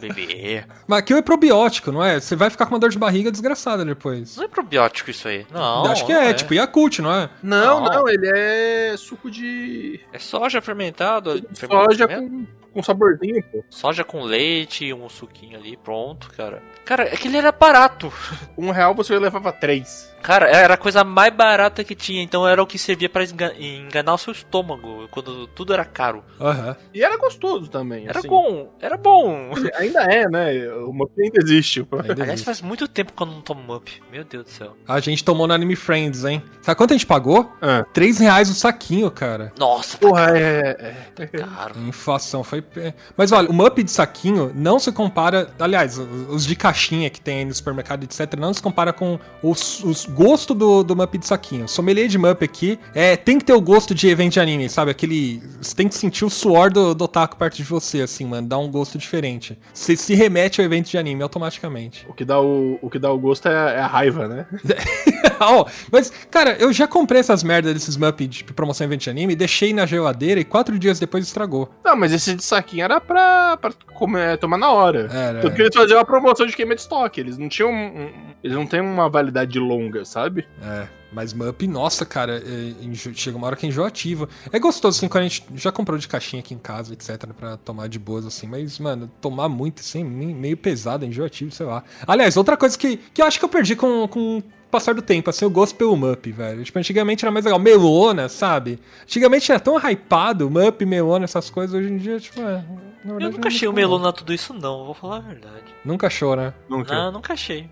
[0.00, 0.64] Bebê.
[0.86, 2.18] Mas aquilo é probiótico, não é?
[2.18, 4.36] Você vai ficar com uma dor de barriga desgraçada depois.
[4.36, 5.46] Não é probiótico isso aí.
[5.52, 5.86] Não.
[5.86, 7.30] Acho que não é, tipo Yakult, não é?
[7.40, 7.92] Não, Não.
[7.92, 11.40] não, ele é suco de É soja fermentado.
[11.54, 12.48] soja fermento?
[12.72, 13.64] com, com saborzinho, pô.
[13.70, 16.60] Soja com leite, um suquinho ali, pronto, cara.
[16.84, 18.12] Cara, aquele era barato.
[18.58, 20.11] Um real você levava três.
[20.22, 23.54] Cara, era a coisa mais barata que tinha, então era o que servia pra esga-
[23.58, 26.22] enganar o seu estômago, quando tudo era caro.
[26.40, 26.76] Aham.
[26.94, 28.06] E era gostoso também.
[28.08, 28.28] Era assim.
[28.28, 29.50] bom, era bom.
[29.76, 30.68] Ainda é, né?
[30.86, 31.80] O Mup ainda existe.
[31.92, 32.44] Ainda Aliás, existe.
[32.44, 34.02] faz muito tempo que eu não tomo up.
[34.10, 34.76] Meu Deus do céu.
[34.86, 36.42] A gente tomou no Anime Friends, hein?
[36.60, 37.52] Sabe quanto a gente pagou?
[37.92, 39.52] 3 reais o saquinho, cara.
[39.58, 40.94] Nossa, tá Porra, é.
[41.18, 41.26] é.
[41.26, 41.74] caro.
[41.76, 42.62] A inflação foi.
[42.62, 42.94] pé.
[43.16, 45.50] Mas olha, o Mup de saquinho não se compara.
[45.58, 49.82] Aliás, os de caixinha que tem aí no supermercado, etc., não se compara com os,
[49.82, 51.66] os gosto do, do Mup de saquinho.
[51.68, 54.90] Sommelier de Mup aqui é, tem que ter o gosto de evento de anime, sabe?
[54.90, 55.42] Aquele.
[55.60, 58.46] Você tem que sentir o suor do, do otaku perto de você, assim, mano.
[58.46, 59.58] Dá um gosto diferente.
[59.72, 62.06] Você se remete ao evento de anime automaticamente.
[62.08, 64.46] O que dá o, o, que dá o gosto é, é a raiva, né?
[65.40, 69.34] Ó, mas, cara, eu já comprei essas merdas desses Mup de promoção evento de anime,
[69.34, 71.68] deixei na geladeira e quatro dias depois estragou.
[71.84, 75.08] Não, mas esse de saquinho era pra, pra comer, tomar na hora.
[75.12, 77.20] Era, Tanto que eles faziam uma promoção de queima de estoque.
[77.20, 77.70] Eles não tinham.
[77.70, 80.46] um- um- eles não têm uma validade longa, sabe?
[80.62, 84.28] É, mas Mup, nossa, cara, é, enjo- chega uma hora que é enjoativo.
[84.52, 87.56] É gostoso, assim, quando a gente já comprou de caixinha aqui em casa, etc, pra
[87.56, 91.82] tomar de boas, assim, mas, mano, tomar muito, assim, me- meio pesado, enjoativo, sei lá.
[92.06, 95.02] Aliás, outra coisa que, que eu acho que eu perdi com, com o passar do
[95.02, 96.64] tempo, assim, o gosto pelo Mup, velho.
[96.64, 98.78] Tipo, antigamente era mais legal, melona, sabe?
[99.02, 102.44] Antigamente era tão hypado, Mup, melona, essas coisas, hoje em dia, tipo, é...
[102.44, 102.62] na
[103.04, 105.64] Eu verdade, nunca achei o não- melona tudo isso, não, vou falar a verdade.
[105.84, 106.54] Nunca achou, né?
[106.70, 106.94] Nunca.
[106.94, 107.68] Não, nunca achei.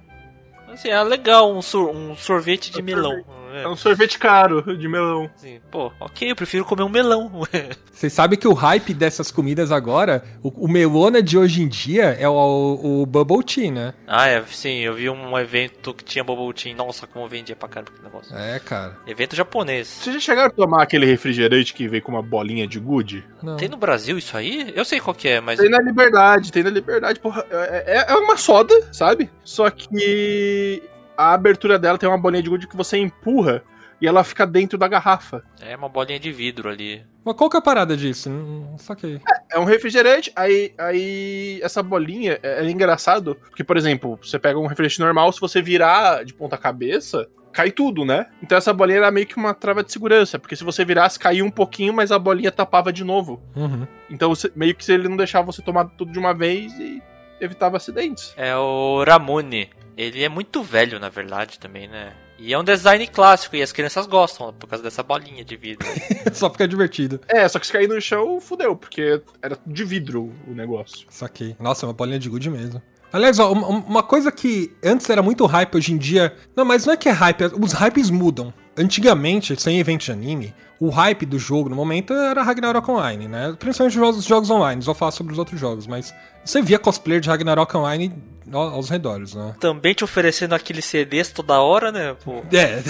[0.73, 3.25] Assim, é legal um, sor- um sorvete de melão.
[3.55, 5.31] É um sorvete caro de melão.
[5.37, 7.31] Assim, pô, ok, eu prefiro comer um melão.
[7.93, 12.17] Vocês sabem que o hype dessas comidas agora, o, o melona de hoje em dia
[12.19, 13.95] é o, o Bubble Tea, né?
[14.07, 16.75] ah, é, sim, eu vi um evento que tinha Bubble Tea.
[16.75, 18.37] Nossa, como vendia pra caramba aquele negócio.
[18.37, 18.97] É, cara.
[19.07, 19.87] Evento japonês.
[19.89, 23.25] Vocês já chegaram a tomar aquele refrigerante que vem com uma bolinha de gude?
[23.43, 23.57] Não.
[23.57, 24.73] Tem no Brasil isso aí?
[24.75, 25.59] Eu sei qual que é, mas.
[25.59, 27.45] Tem na Liberdade, tem na Liberdade, porra.
[27.51, 29.31] É, é- é uma soda, sabe?
[29.45, 30.83] Só que
[31.21, 33.63] a abertura dela tem uma bolinha de gude que você empurra
[34.01, 35.43] e ela fica dentro da garrafa.
[35.61, 37.05] É uma bolinha de vidro ali.
[37.23, 38.31] Mas qual que é a parada disso?
[38.31, 39.21] Não, não saquei.
[39.53, 44.59] É um refrigerante, aí, aí essa bolinha é, é engraçado, porque, por exemplo, você pega
[44.59, 48.27] um refrigerante normal, se você virar de ponta cabeça, cai tudo, né?
[48.43, 51.45] Então essa bolinha era meio que uma trava de segurança, porque se você virasse, caía
[51.45, 53.43] um pouquinho, mas a bolinha tapava de novo.
[53.55, 53.87] Uhum.
[54.09, 57.03] Então você- meio que ele não deixava você tomar tudo de uma vez e
[57.39, 58.33] evitava acidentes.
[58.37, 59.69] É o Ramune.
[59.97, 62.13] Ele é muito velho, na verdade, também, né?
[62.39, 65.87] E é um design clássico e as crianças gostam por causa dessa bolinha de vidro.
[66.33, 67.21] Só fica divertido.
[67.29, 71.07] É, só que se cair no chão, fudeu, porque era de vidro o negócio.
[71.11, 71.55] Saquei.
[71.61, 72.81] Nossa, é uma bolinha de good mesmo.
[73.13, 76.35] Aliás, ó, uma, uma coisa que antes era muito hype, hoje em dia.
[76.57, 78.55] Não, mas não é que é hype, os hypes mudam.
[78.81, 83.55] Antigamente, sem evento de anime, o hype do jogo no momento era Ragnarok Online, né?
[83.59, 86.15] Principalmente os jogos, os jogos online, só falar sobre os outros jogos, mas
[86.45, 88.13] você via cosplayer de Ragnarok Online
[88.51, 89.55] ao- aos redores, né?
[89.61, 92.17] Também te oferecendo aqueles CDs toda hora, né?
[92.25, 92.43] Pô.
[92.53, 92.83] É.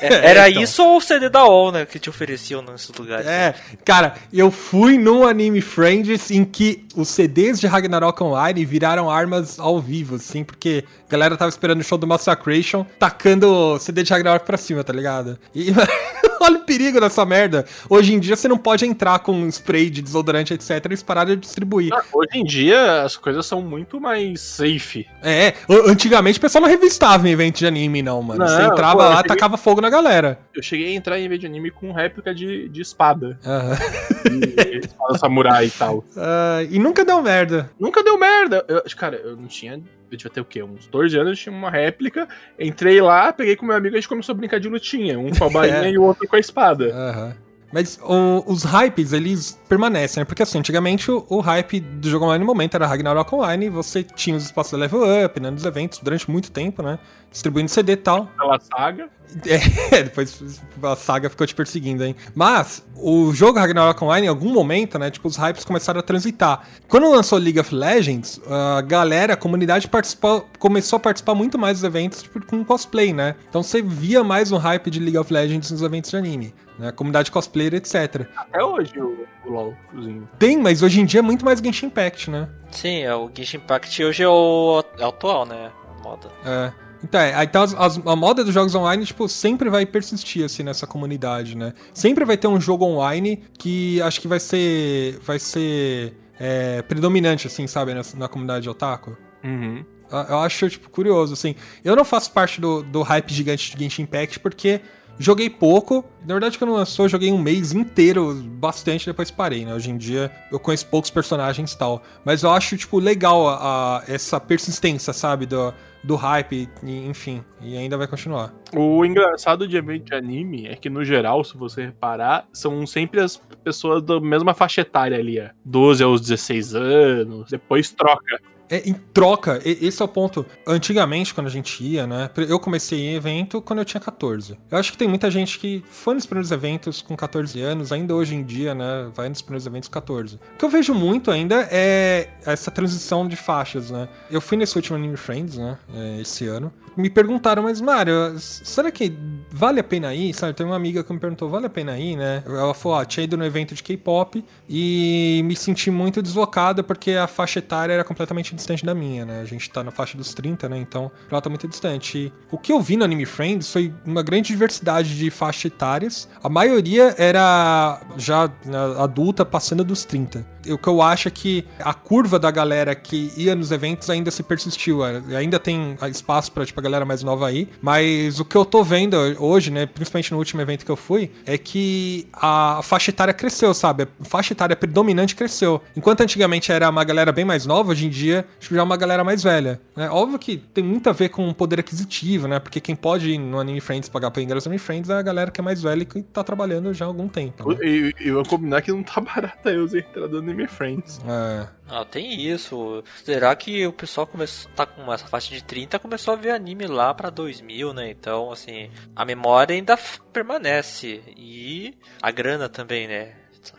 [0.00, 0.62] É, Era então.
[0.62, 1.86] isso ou o CD da OL, né?
[1.86, 3.26] Que te ofereciam nesses lugares.
[3.26, 9.08] É, cara, eu fui num Anime Friends em que os CDs de Ragnarok Online viraram
[9.10, 13.78] armas ao vivo, assim, porque a galera tava esperando o show do Massacration, tacando o
[13.78, 15.27] CD de Ragnarok pra cima, tá ligado?
[15.54, 15.68] E
[16.40, 17.66] olha o perigo dessa merda.
[17.88, 21.36] Hoje em dia você não pode entrar com spray de desodorante, etc, e pararam de
[21.42, 21.92] distribuir.
[21.92, 25.06] Ah, Hoje em dia as coisas são muito mais safe.
[25.22, 25.54] É,
[25.86, 28.46] antigamente o pessoal não revistava em evento de anime, não, mano.
[28.46, 30.38] você Não, entrava pô, lá, cheguei- tacava fogo na galera.
[30.54, 33.38] Eu cheguei a entrar em evento de anime com réplica de, de espada.
[33.44, 33.76] Aham.
[34.24, 36.04] De espada samurai e tal.
[36.16, 37.70] Ah, e nunca deu merda.
[37.78, 38.64] Nunca deu merda.
[38.68, 39.80] Eu- cara, eu não tinha.
[40.10, 40.62] Eu devia ter o quê?
[40.62, 42.26] Uns 12 anos, eu tinha uma réplica.
[42.58, 45.18] Entrei lá, peguei com meu amigo e a gente começou a brincar de lutinha.
[45.18, 45.90] Um com a bainha É.
[45.90, 46.86] e o outro com a espada.
[46.94, 47.36] Aham.
[47.72, 50.24] Mas o- os hypes, eles permanecem, né?
[50.24, 54.02] Porque assim, antigamente o, o hype do jogo online no momento era Ragnarok Online, você
[54.02, 55.50] tinha os espaços de level up, né?
[55.50, 56.98] Nos eventos, durante muito tempo, né?
[57.30, 58.26] Distribuindo CD e tal.
[58.36, 59.08] Pela saga.
[59.92, 60.42] É, depois
[60.82, 62.16] a saga ficou te perseguindo, hein?
[62.34, 65.10] Mas o jogo Ragnarok Online, em algum momento, né?
[65.10, 66.62] Tipo, os hypes começaram a transitar.
[66.88, 71.76] Quando lançou League of Legends, a galera, a comunidade participou, começou a participar muito mais
[71.80, 73.34] dos eventos tipo, com cosplay, né?
[73.50, 76.54] Então você via mais um hype de League of Legends nos eventos de anime.
[76.78, 76.88] Né?
[76.88, 78.26] A comunidade cosplayer, etc.
[78.36, 80.28] Até hoje o, o LOLzinho.
[80.38, 82.48] Tem, mas hoje em dia é muito mais Genshin Impact, né?
[82.70, 85.70] Sim, é o Genshin Impact hoje é o é o atual, né?
[85.98, 86.28] A moda.
[86.44, 86.72] É.
[87.02, 90.64] Então, é, então as- as- a moda dos jogos online, tipo, sempre vai persistir, assim,
[90.64, 91.72] nessa comunidade, né?
[91.94, 95.18] Sempre vai ter um jogo online que acho que vai ser.
[95.22, 96.14] vai ser.
[96.40, 99.16] é, predominante, assim, sabe, na, na comunidade otaku.
[99.42, 99.84] Uhum.
[100.10, 101.54] Eu- Eu acho, tipo, curioso, assim.
[101.84, 104.80] Eu não faço parte do, do hype gigante de Genshin Impact porque
[105.18, 106.04] Joguei pouco.
[106.26, 109.74] Na verdade, quando lançou, eu joguei um mês inteiro, bastante, depois parei, né?
[109.74, 112.02] Hoje em dia eu conheço poucos personagens e tal.
[112.24, 115.46] Mas eu acho, tipo, legal a, a essa persistência, sabe?
[115.46, 117.42] Do, do hype, e, enfim.
[117.60, 118.54] E ainda vai continuar.
[118.74, 123.20] O engraçado de evento de anime é que, no geral, se você reparar, são sempre
[123.20, 128.40] as pessoas da mesma faixa etária ali, é 12 aos 16 anos, depois troca.
[128.70, 130.44] É, em troca, esse é o ponto.
[130.66, 132.30] Antigamente, quando a gente ia, né?
[132.48, 134.58] Eu comecei em evento quando eu tinha 14.
[134.70, 138.14] Eu acho que tem muita gente que foi nos primeiros eventos com 14 anos, ainda
[138.14, 139.10] hoje em dia, né?
[139.14, 140.36] Vai nos primeiros eventos com 14.
[140.36, 144.08] O que eu vejo muito ainda é essa transição de faixas, né?
[144.30, 145.78] Eu fui nesse último Anime Friends, né?
[145.94, 149.16] É, esse ano me perguntaram, mas Mário, será que
[149.52, 150.34] vale a pena ir?
[150.34, 152.42] Sabe, tem uma amiga que me perguntou, vale a pena ir, né?
[152.44, 157.12] Ela falou, ah, tinha ido no evento de K-pop e me senti muito deslocada porque
[157.12, 159.40] a faixa etária era completamente distante da minha, né?
[159.40, 160.76] A gente tá na faixa dos 30, né?
[160.76, 162.18] Então ela tá muito distante.
[162.18, 166.28] E o que eu vi no Anime Friends foi uma grande diversidade de faixas etárias.
[166.42, 171.64] A maioria era já né, adulta, passando dos 30 o que eu acho é que
[171.78, 175.02] a curva da galera que ia nos eventos ainda se persistiu.
[175.04, 177.68] Ainda tem espaço pra, tipo, a galera mais nova aí.
[177.80, 181.30] Mas o que eu tô vendo hoje, né, principalmente no último evento que eu fui,
[181.46, 184.08] é que a faixa etária cresceu, sabe?
[184.20, 185.82] A faixa etária predominante cresceu.
[185.96, 188.84] Enquanto antigamente era uma galera bem mais nova, hoje em dia acho que já é
[188.84, 189.80] uma galera mais velha.
[189.96, 190.08] Né?
[190.10, 192.58] Óbvio que tem muito a ver com o poder aquisitivo, né?
[192.58, 195.22] Porque quem pode ir no Anime Friends pagar pra ingresso no Anime Friends é a
[195.22, 197.68] galera que é mais velha e que tá trabalhando já há algum tempo.
[197.70, 197.76] Né?
[197.82, 201.20] E, eu vou combinar que não tá barato aí os entradas Anime Friends.
[201.26, 201.68] É.
[201.88, 203.02] Ah, tem isso.
[203.24, 206.86] Será que o pessoal começou tá com essa faixa de 30 começou a ver anime
[206.86, 208.10] lá para 2000, né?
[208.10, 209.98] Então, assim, a memória ainda
[210.32, 213.34] permanece e a grana também, né?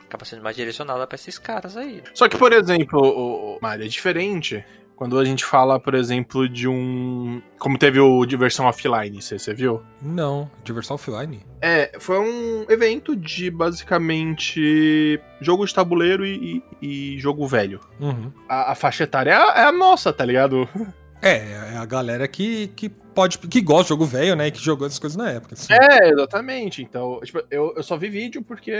[0.05, 2.03] Acaba sendo mais direcionada para esses caras aí.
[2.13, 4.63] Só que, por exemplo, o Mario é diferente.
[4.99, 7.41] Quando a gente fala, por exemplo, de um.
[7.57, 9.81] Como teve o Diversão Offline, você viu?
[10.01, 11.39] Não, Diversão Offline?
[11.61, 17.79] É, foi um evento de basicamente jogo de tabuleiro e, e, e jogo velho.
[17.97, 18.29] Uhum.
[18.49, 20.67] A, a, faixa etária é a, é a nossa, tá ligado?
[21.21, 23.37] É, é a galera que, que pode.
[23.39, 24.47] que gosta de jogo velho, né?
[24.47, 25.53] E que jogou essas coisas na época.
[25.53, 25.73] Assim.
[25.73, 26.81] É, exatamente.
[26.81, 28.71] Então, tipo, eu, eu só vi vídeo porque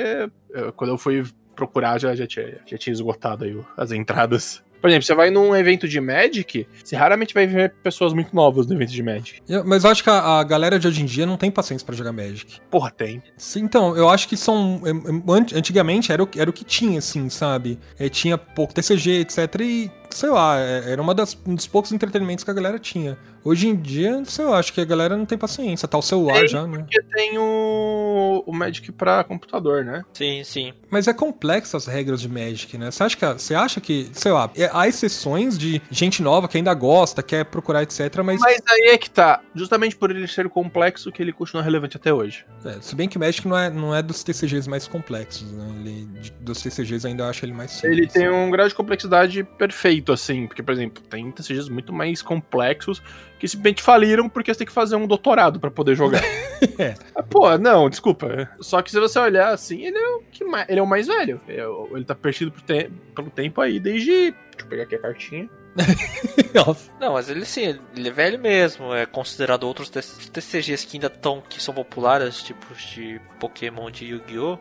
[0.50, 4.64] eu, quando eu fui procurar já, já, tinha, já tinha esgotado aí as entradas.
[4.82, 8.68] Por exemplo, você vai num evento de Magic, você raramente vai ver pessoas muito novas
[8.68, 9.42] no evento de Magic.
[9.66, 11.96] Mas eu acho que a, a galera de hoje em dia não tem paciência para
[11.96, 12.60] jogar Magic.
[12.70, 13.22] Porra, tem.
[13.38, 14.82] Sim, então, eu acho que são.
[14.86, 17.80] É, é, antigamente era o, era o que tinha, assim, sabe?
[17.98, 19.38] É, tinha pouco TCG, etc.
[19.62, 23.18] E sei lá, era uma das, um dos poucos entretenimentos que a galera tinha.
[23.44, 25.88] Hoje em dia, sei lá, acho que a galera não tem paciência.
[25.88, 26.80] Tá o celular tem, já, né?
[26.80, 30.04] Porque tem o, o Magic pra computador, né?
[30.14, 30.74] Sim, sim.
[30.90, 32.92] Mas é complexo as regras de Magic, né?
[32.92, 36.58] Você acha que, você acha que sei lá, é, há exceções de gente nova que
[36.58, 38.22] ainda gosta, quer procurar, etc.
[38.24, 38.42] Mas.
[38.42, 39.42] Mas aí é que tá.
[39.56, 42.46] Justamente por ele ser complexo que ele continua relevante até hoje.
[42.66, 45.66] É, se bem que o Magic não é, não é dos TCGs mais complexos, né?
[45.80, 46.08] Ele,
[46.42, 47.98] dos TCGs ainda eu acho ele mais simples.
[47.98, 50.48] Ele tem um grau de complexidade perfeito, assim.
[50.48, 53.02] Porque, por exemplo, tem TCGs muito mais complexos
[53.40, 56.24] que simplesmente faliram porque você tem que fazer um doutorado para poder jogar.
[56.78, 56.96] é.
[57.16, 58.50] Ah, pô, não, desculpa.
[58.60, 61.08] Só que se você olhar assim, ele é o, que mais, ele é o mais
[61.08, 61.40] velho.
[61.48, 64.32] É ele tá perdido te pelo tempo aí desde.
[64.32, 65.50] Deixa eu pegar aqui a cartinha.
[67.00, 68.94] não, mas ele sim, ele é velho mesmo.
[68.94, 74.58] É considerado outros TCGs que ainda estão, que são populares, tipos de Pokémon de Yu-Gi-Oh!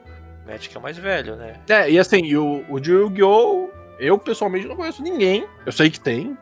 [0.47, 1.61] Magic é o mais velho, né?
[1.69, 3.71] É, e assim, o, o de Yu-Gi-Oh!
[3.99, 5.45] Eu, pessoalmente, não conheço ninguém.
[5.67, 6.37] Eu sei que tem,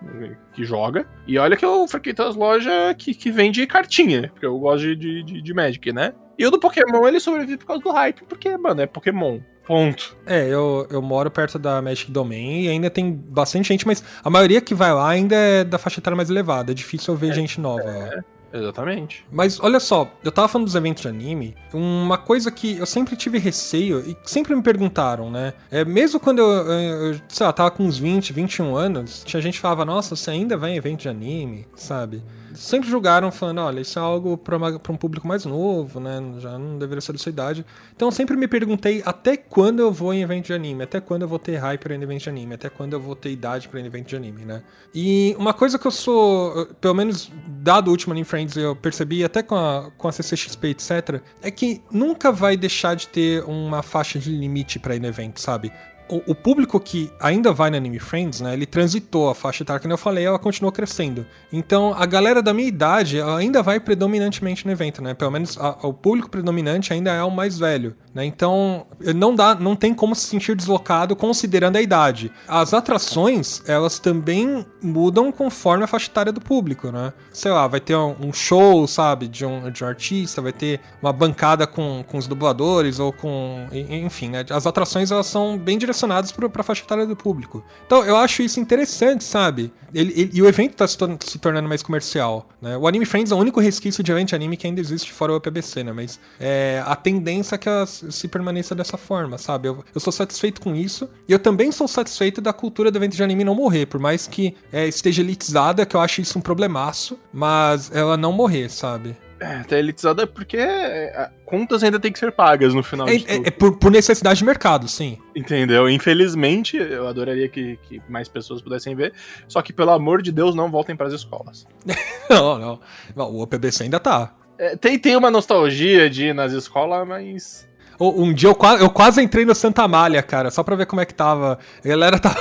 [0.53, 1.09] que joga.
[1.27, 5.23] E olha que eu frequento as lojas que, que vende cartinha, porque eu gosto de,
[5.23, 6.13] de, de Magic, né?
[6.39, 9.41] E o do Pokémon, ele sobrevive por causa do hype, porque, mano, é Pokémon.
[9.67, 10.17] Ponto.
[10.25, 14.31] É, eu, eu moro perto da Magic Domain e ainda tem bastante gente, mas a
[14.31, 16.71] maioria que vai lá ainda é da faixa etária mais elevada.
[16.71, 17.83] É difícil eu ver é, gente nova.
[17.83, 18.21] É.
[18.59, 19.25] Exatamente.
[19.31, 23.17] Mas olha só, eu tava falando dos eventos de anime, uma coisa que eu sempre
[23.17, 25.53] tive receio e sempre me perguntaram, né?
[25.71, 29.55] É, mesmo quando eu, eu, sei lá, tava com uns 20, 21 anos, tinha gente
[29.55, 32.23] que falava, nossa, você ainda vai em evento de anime, sabe?
[32.57, 36.21] sempre julgaram falando, olha, isso é algo para um público mais novo, né?
[36.39, 37.65] Já não deveria ser da sua idade.
[37.95, 41.23] Então eu sempre me perguntei até quando eu vou em evento de anime, até quando
[41.23, 43.81] eu vou ter hype para evento de anime, até quando eu vou ter idade para
[43.81, 44.63] evento de anime, né?
[44.95, 49.25] E uma coisa que eu sou, pelo menos dado o último Anime Friends, eu percebi
[49.25, 53.83] até com a, com a CCXP, etc, é que nunca vai deixar de ter uma
[53.83, 55.73] faixa de limite para ir no evento, sabe?
[56.09, 59.81] O, o público que ainda vai no Anime Friends, né, ele transitou a faixa etária,
[59.81, 61.27] que eu falei, ela continuou crescendo.
[61.53, 65.15] Então, a galera da minha idade ainda vai predominantemente no evento, né?
[65.15, 68.25] Pelo menos a, o público predominante ainda é o mais velho, né?
[68.25, 72.31] Então, não dá, não tem como se sentir deslocado considerando a idade.
[72.47, 77.13] As atrações, elas também mudam conforme a faixa etária do público, né?
[77.33, 80.81] Sei lá, vai ter um, um show, sabe, de um, de um artista, vai ter
[81.03, 84.45] uma bancada com, com os dubladores ou com, enfim, né?
[84.51, 87.65] As atrações elas são bem direcionadas direcionados para a faixa etária do público.
[87.87, 89.73] Então eu acho isso interessante, sabe?
[89.95, 92.49] Ele, ele, e o evento está se, tor se, tornando mais comercial.
[92.61, 92.77] Né?
[92.77, 95.41] O Anime Friends é o único resquício de evento anime que ainda existe fora o
[95.41, 95.93] PBC, né?
[95.93, 99.69] Mas é, a tendência é que ela se permaneça dessa forma, sabe?
[99.69, 101.09] Eu, eu sou satisfeito com isso.
[101.27, 104.27] E eu também sou satisfeito da cultura do evento de anime não morrer, por mais
[104.27, 109.17] que é, esteja elitizada, que eu acho isso um problemaço, mas ela não morrer, sabe?
[109.39, 113.17] É, tá elitizada é porque é, contas ainda tem que ser pagas no final é.
[113.17, 115.19] É, é por, por, necessidade de mercado, sim.
[115.35, 115.91] Entendeu?
[115.91, 119.13] Infelizmente, eu adoraria que, que, mais pessoas pudessem ver,
[119.47, 121.67] só que pelo amor de Deus, não voltem para as escolas.
[122.31, 122.81] não, não,
[123.15, 123.31] não.
[123.31, 124.35] O OPBC ainda tá.
[124.59, 127.69] É, tem, tem uma nostalgia de ir nas escolas, mas
[128.01, 131.01] um dia eu quase, eu quase entrei no Santa Amália, cara, só pra ver como
[131.01, 131.59] é que tava.
[131.85, 132.37] A galera tava.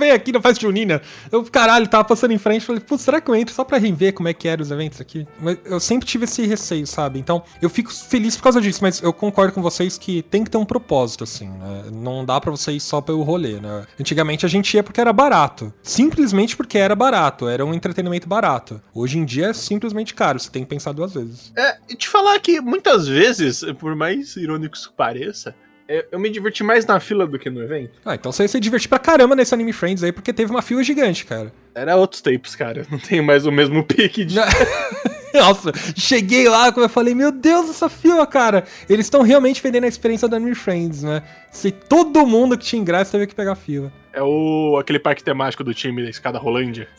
[0.00, 1.02] Vem aqui na festa junina.
[1.30, 2.64] Eu, caralho, tava passando em frente.
[2.64, 4.98] Falei, putz, será que eu entro só pra rever como é que eram os eventos
[4.98, 5.28] aqui?
[5.38, 7.18] Mas eu sempre tive esse receio, sabe?
[7.18, 10.50] Então, eu fico feliz por causa disso, mas eu concordo com vocês que tem que
[10.50, 11.84] ter um propósito, assim, né?
[11.92, 13.86] Não dá pra você ir só pelo rolê, né?
[14.00, 15.70] Antigamente a gente ia porque era barato.
[15.82, 17.46] Simplesmente porque era barato.
[17.46, 18.80] Era um entretenimento barato.
[18.94, 20.40] Hoje em dia é simplesmente caro.
[20.40, 21.52] Você tem que pensar duas vezes.
[21.54, 25.69] É, e te falar que muitas vezes, por mais irônicos pareça, é,
[26.12, 27.98] eu me diverti mais na fila do que no evento.
[28.04, 30.84] Ah, então você se divertiu pra caramba nesse Anime Friends aí, porque teve uma fila
[30.84, 31.52] gigante, cara.
[31.74, 32.86] Era outros tempos, cara.
[32.90, 34.36] Não tem mais o mesmo pique de.
[35.34, 38.64] Nossa, cheguei lá, como eu falei, meu Deus, essa fila, cara.
[38.88, 41.22] Eles estão realmente vendendo a experiência do Anime Friends, né?
[41.50, 43.92] Se todo mundo que tinha ingresso teve que pegar fila.
[44.12, 46.88] É o aquele parque temático do time da escada Rolândia.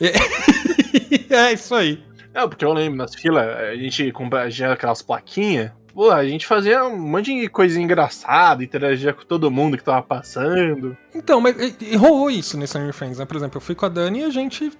[1.30, 1.98] É, é isso aí.
[2.34, 6.46] Não, porque eu lembro, nas filas, a gente compra já aquelas plaquinhas pô, a gente
[6.46, 10.96] fazia um monte de coisa engraçada, interagia com todo mundo que tava passando.
[11.14, 13.24] Então, mas e, e rolou isso nesse Anime Friends, né?
[13.24, 14.72] Por exemplo, eu fui com a Dani e a gente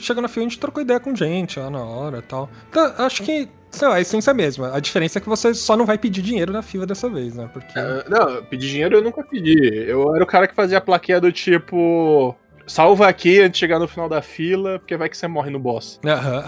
[0.00, 2.48] chegou na fila a gente trocou ideia com gente lá na hora e tal.
[2.68, 4.74] Então, acho que sei lá, a essência é a mesma.
[4.74, 7.48] A diferença é que você só não vai pedir dinheiro na fila dessa vez, né?
[7.52, 7.78] Porque.
[7.78, 9.84] Uh, não, pedir dinheiro eu nunca pedi.
[9.86, 12.34] Eu era o cara que fazia a plaquinha do tipo.
[12.66, 15.58] Salva aqui antes de chegar no final da fila, porque vai que você morre no
[15.58, 15.98] boss.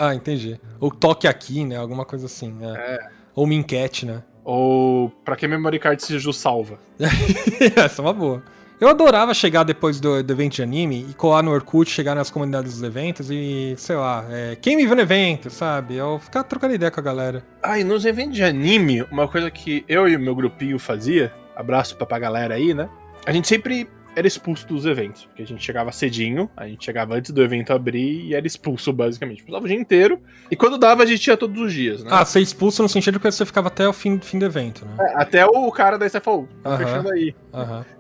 [0.08, 0.60] ah, entendi.
[0.78, 1.76] Ou toque aqui, né?
[1.76, 2.52] Alguma coisa assim.
[2.52, 2.74] Né?
[2.78, 3.21] É.
[3.34, 4.22] Ou uma enquete, né?
[4.44, 6.78] Ou pra que memory card seja salva?
[7.76, 8.42] Essa é uma boa.
[8.82, 12.30] Eu adorava chegar depois do, do, evento de anime e colar no Orkut, chegar nas
[12.30, 15.94] comunidades dos eventos e, sei lá, é, quem me viu no evento, sabe?
[15.94, 17.44] Eu ficar trocando ideia com a galera.
[17.62, 21.32] Ah, e nos eventos de anime, uma coisa que eu e o meu grupinho fazia,
[21.54, 22.88] abraço pra, pra galera aí, né?
[23.24, 25.24] A gente sempre era expulso dos eventos.
[25.24, 28.92] Porque a gente chegava cedinho, a gente chegava antes do evento abrir e era expulso,
[28.92, 29.42] basicamente.
[29.42, 30.20] Passava o dia inteiro.
[30.50, 32.10] E quando dava, a gente ia todos os dias, né?
[32.12, 34.96] Ah, ser expulso no sentido que você ficava até o fim, fim do evento, né?
[35.00, 37.34] É, até o cara da falou, tá fechando aí.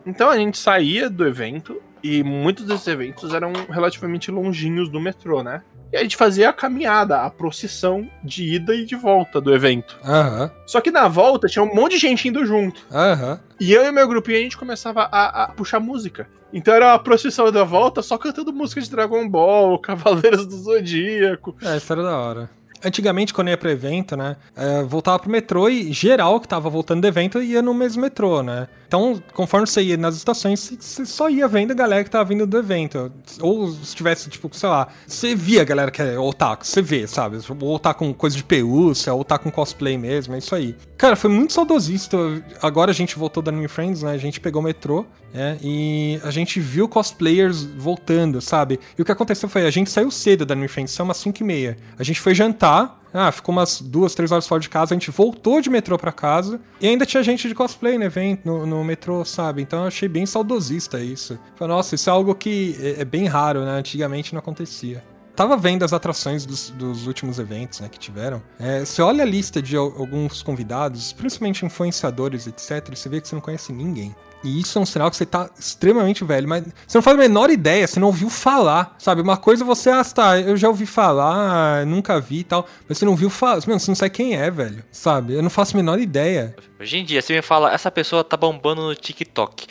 [0.04, 5.42] Então a gente saía do evento e muitos desses eventos eram relativamente longinhos do metrô,
[5.42, 5.62] né?
[5.92, 9.98] E a gente fazia a caminhada, a procissão de ida e de volta do evento.
[10.02, 10.50] Uhum.
[10.66, 12.80] Só que na volta tinha um monte de gente indo junto.
[12.90, 13.38] Uhum.
[13.60, 16.26] E eu e meu grupinho a gente começava a, a, puxar música.
[16.52, 21.54] Então era a procissão da volta só cantando música de Dragon Ball, Cavaleiros do Zodíaco.
[21.62, 24.36] É, isso era da hora antigamente, quando ia pro evento, né?
[24.56, 28.42] É, voltava pro metrô e geral que tava voltando do evento ia no mesmo metrô,
[28.42, 28.68] né?
[28.86, 32.46] Então, conforme você ia nas estações, você só ia vendo a galera que tava vindo
[32.46, 33.10] do evento.
[33.40, 37.06] Ou se tivesse, tipo, sei lá, você via a galera que é otaku, você vê,
[37.06, 37.38] sabe?
[37.60, 40.76] Ou tá com coisa de pelúcia, ou tá com cosplay mesmo, é isso aí.
[40.98, 42.18] Cara, foi muito saudosista.
[42.60, 44.12] Agora a gente voltou da Anime Friends, né?
[44.12, 45.58] A gente pegou o metrô, né?
[45.62, 48.78] E a gente viu cosplayers voltando, sabe?
[48.96, 51.42] E o que aconteceu foi, a gente saiu cedo da Anime Friends, são umas 5
[51.42, 51.76] e meia.
[51.98, 55.10] A gente foi jantar, ah, ficou umas duas, três horas fora de casa, a gente
[55.10, 58.84] voltou de metrô para casa e ainda tinha gente de cosplay no evento, no, no
[58.84, 59.62] metrô, sabe?
[59.62, 61.38] Então eu achei bem saudosista isso.
[61.56, 63.72] Falei, nossa, isso é algo que é, é bem raro, né?
[63.72, 65.02] Antigamente não acontecia
[65.34, 68.42] tava vendo as atrações dos, dos últimos eventos né, que tiveram.
[68.58, 73.34] É, você olha a lista de alguns convidados, principalmente influenciadores, etc., você vê que você
[73.34, 74.14] não conhece ninguém.
[74.44, 77.20] E isso é um sinal que você tá extremamente velho, mas você não faz a
[77.20, 79.20] menor ideia, você não ouviu falar, sabe?
[79.20, 83.04] Uma coisa você, ah, tá, eu já ouvi falar, nunca vi e tal, mas você
[83.04, 85.34] não viu falar, você não sabe quem é, velho, sabe?
[85.34, 86.56] Eu não faço a menor ideia.
[86.80, 89.66] Hoje em dia, você me fala, essa pessoa tá bombando no TikTok.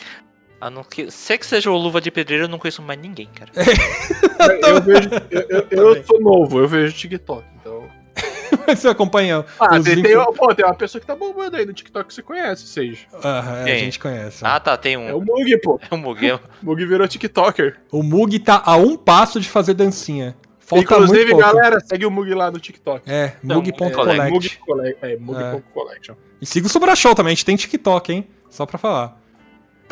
[0.58, 3.28] A não que, se que seja o Luva de Pedreiro, eu não conheço mais ninguém,
[3.34, 3.50] cara.
[4.62, 7.51] eu, vejo, eu, eu, eu sou novo, eu vejo TikTok.
[8.74, 11.72] Você acompanha Ah, os tem, tem, pô, tem uma pessoa que tá bombando aí no
[11.72, 13.06] TikTok que você conhece, Sage.
[13.22, 14.44] Ah, é, a gente conhece.
[14.44, 15.24] Ah, tá, tem É o um.
[15.24, 15.80] Mug, pô.
[15.90, 16.40] É um Muguel.
[16.62, 17.80] O Mug virou TikToker.
[17.90, 20.36] O Mug tá a um passo de fazer dancinha.
[20.58, 21.54] Falta Inclusive, muito pouco.
[21.56, 23.02] galera, segue o Mug lá no TikTok.
[23.10, 24.20] É, mug.collect.
[24.20, 24.98] é, Mug Collect.
[25.02, 26.14] É, Mug É.
[26.40, 28.26] E siga o Sobra Show também, a gente tem TikTok, hein?
[28.48, 29.21] Só pra falar.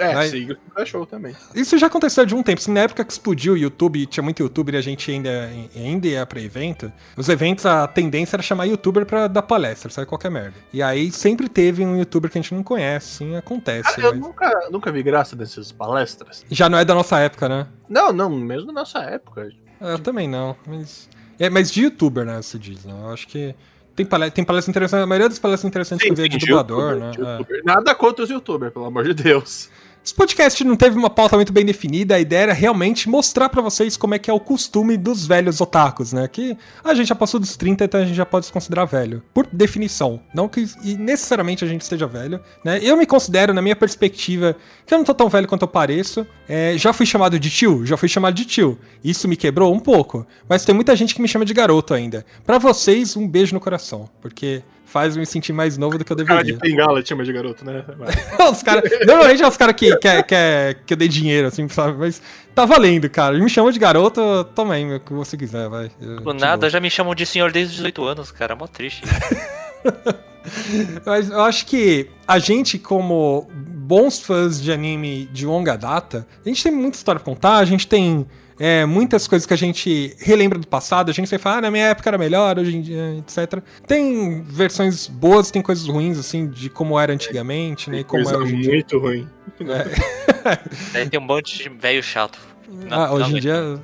[0.00, 1.34] É, siga o show também.
[1.54, 2.60] Isso já aconteceu de um tempo.
[2.60, 6.06] Assim, na época que explodiu o YouTube, tinha muito youtuber e a gente ainda, ainda
[6.06, 6.92] ia pra evento.
[7.16, 10.06] Os eventos, a tendência era chamar youtuber pra dar palestra, sabe?
[10.06, 10.54] Qualquer merda.
[10.72, 13.88] E aí sempre teve um youtuber que a gente não conhece, assim, acontece.
[13.96, 16.44] Ah, eu mas- nunca, nunca vi graça dessas palestras.
[16.50, 17.66] Já não é da nossa época, né?
[17.88, 19.50] Não, não, mesmo na nossa época.
[19.80, 21.08] Eu também não, mas.
[21.38, 22.40] É, mas de youtuber, né?
[22.42, 22.92] Você diz, né?
[22.92, 23.54] Eu acho que.
[23.96, 25.02] Tem palestra, tem palestra interessante.
[25.02, 27.10] A maioria das palestras interessantes que eu vi é de dublador, né?
[27.10, 27.62] de É.
[27.64, 29.68] Nada contra os youtubers, pelo amor de Deus.
[30.02, 33.60] Esse podcast não teve uma pauta muito bem definida, a ideia era realmente mostrar pra
[33.60, 36.26] vocês como é que é o costume dos velhos otakus, né?
[36.26, 39.22] Que a gente já passou dos 30, então a gente já pode se considerar velho.
[39.34, 40.18] Por definição.
[40.34, 40.66] Não que
[40.98, 42.80] necessariamente a gente esteja velho, né?
[42.82, 46.26] Eu me considero, na minha perspectiva, que eu não tô tão velho quanto eu pareço.
[46.48, 47.84] É, já fui chamado de tio?
[47.84, 48.78] Já fui chamado de tio.
[49.04, 50.26] Isso me quebrou um pouco.
[50.48, 52.24] Mas tem muita gente que me chama de garoto ainda.
[52.46, 54.08] Pra vocês, um beijo no coração.
[54.22, 57.02] Porque faz eu me sentir mais novo do que eu Cara de deveria.
[57.02, 57.84] te chama de garoto, né?
[58.50, 61.96] os cara, normalmente é os caras que quer que, que eu dei dinheiro, assim, sabe?
[61.96, 62.20] Mas
[62.54, 63.38] tá valendo, cara.
[63.38, 64.20] Me chama de garoto,
[64.54, 65.90] toma aí, meu, o que você quiser, vai.
[66.00, 68.56] Eu Do nada, já me chamam de senhor desde os 18 anos, cara.
[68.56, 69.02] Mó triste.
[71.06, 76.48] Mas eu acho que a gente, como bons fãs de anime de longa data, a
[76.48, 78.26] gente tem muita história pra contar, a gente tem
[78.60, 81.70] é, muitas coisas que a gente relembra do passado, a gente sempre fala, ah, na
[81.70, 83.62] minha época era melhor, hoje em dia, etc.
[83.86, 88.00] Tem versões boas, tem coisas ruins, assim, de como era antigamente, né?
[88.00, 89.26] E como Coisa é hoje muito ruim.
[90.92, 92.38] Aí tem um monte de velho chato.
[92.90, 93.80] Ah, hoje em Não, dia,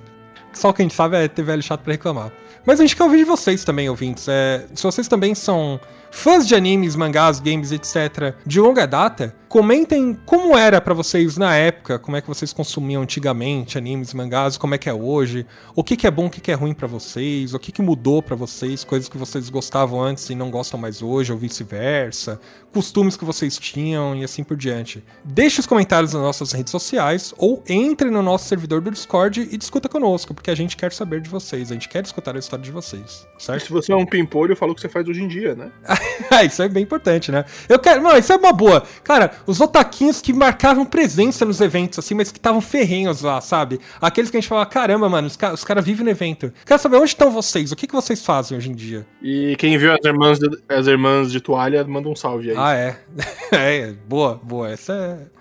[0.52, 2.30] só quem sabe é ter velho chato pra reclamar.
[2.66, 4.28] Mas a gente quer ouvir de vocês também, ouvintes.
[4.28, 10.16] É, se vocês também são fãs de animes, mangás, games, etc., de longa data, comentem
[10.26, 14.74] como era pra vocês na época, como é que vocês consumiam antigamente animes, mangás, como
[14.74, 16.86] é que é hoje, o que, que é bom, o que, que é ruim pra
[16.86, 20.78] vocês, o que, que mudou pra vocês, coisas que vocês gostavam antes e não gostam
[20.78, 22.40] mais hoje, ou vice-versa,
[22.72, 25.02] costumes que vocês tinham e assim por diante.
[25.24, 29.56] Deixe os comentários nas nossas redes sociais ou entre no nosso servidor do Discord e
[29.56, 32.64] discuta conosco, porque a gente quer saber de vocês, a gente quer escutar a história
[32.64, 33.64] de vocês, certo?
[33.64, 35.70] Se você é um pimpolho, eu falo o que você faz hoje em dia, né?
[36.28, 37.44] Ah, isso é bem importante, né?
[37.68, 38.02] Eu quero.
[38.02, 38.82] Mano, isso é uma boa.
[39.04, 43.80] Cara, os otaquinhos que marcavam presença nos eventos, assim, mas que estavam ferrenhos lá, sabe?
[44.00, 46.52] Aqueles que a gente falava, caramba, mano, os, ca- os caras vivem no evento.
[46.64, 49.06] Quero saber onde estão vocês, o que, que vocês fazem hoje em dia?
[49.22, 52.56] E quem viu as irmãs de, as irmãs de toalha, manda um salve aí.
[52.58, 52.96] Ah, é.
[53.52, 54.70] é, boa, boa.
[54.70, 55.35] Essa é.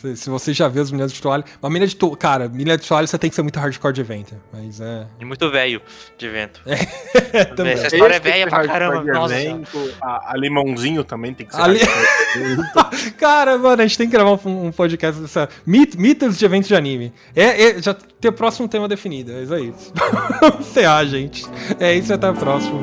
[0.00, 1.44] Se, se você já viu as meninas de toalha.
[1.62, 2.16] Uma menina de toalha.
[2.16, 4.34] Cara, menina de toalha você tem que ser muito hardcore de evento.
[4.52, 5.06] Mas é.
[5.20, 5.80] E muito velho
[6.18, 6.60] de evento.
[7.56, 7.72] também.
[7.72, 9.02] Essa história é Esse velha pra caramba.
[9.02, 9.34] Nossa.
[9.40, 11.62] evento, A, a limãozinho também tem que ser.
[11.62, 13.16] Evento.
[13.18, 15.48] Cara, mano, a gente tem que gravar um, um podcast dessa.
[15.64, 17.12] Mit, mitos de eventos de anime.
[17.34, 19.72] É, é- já tem o próximo tema definido, é isso aí.
[20.40, 21.44] Vamos encerrar, gente.
[21.80, 22.82] É isso, até o próximo.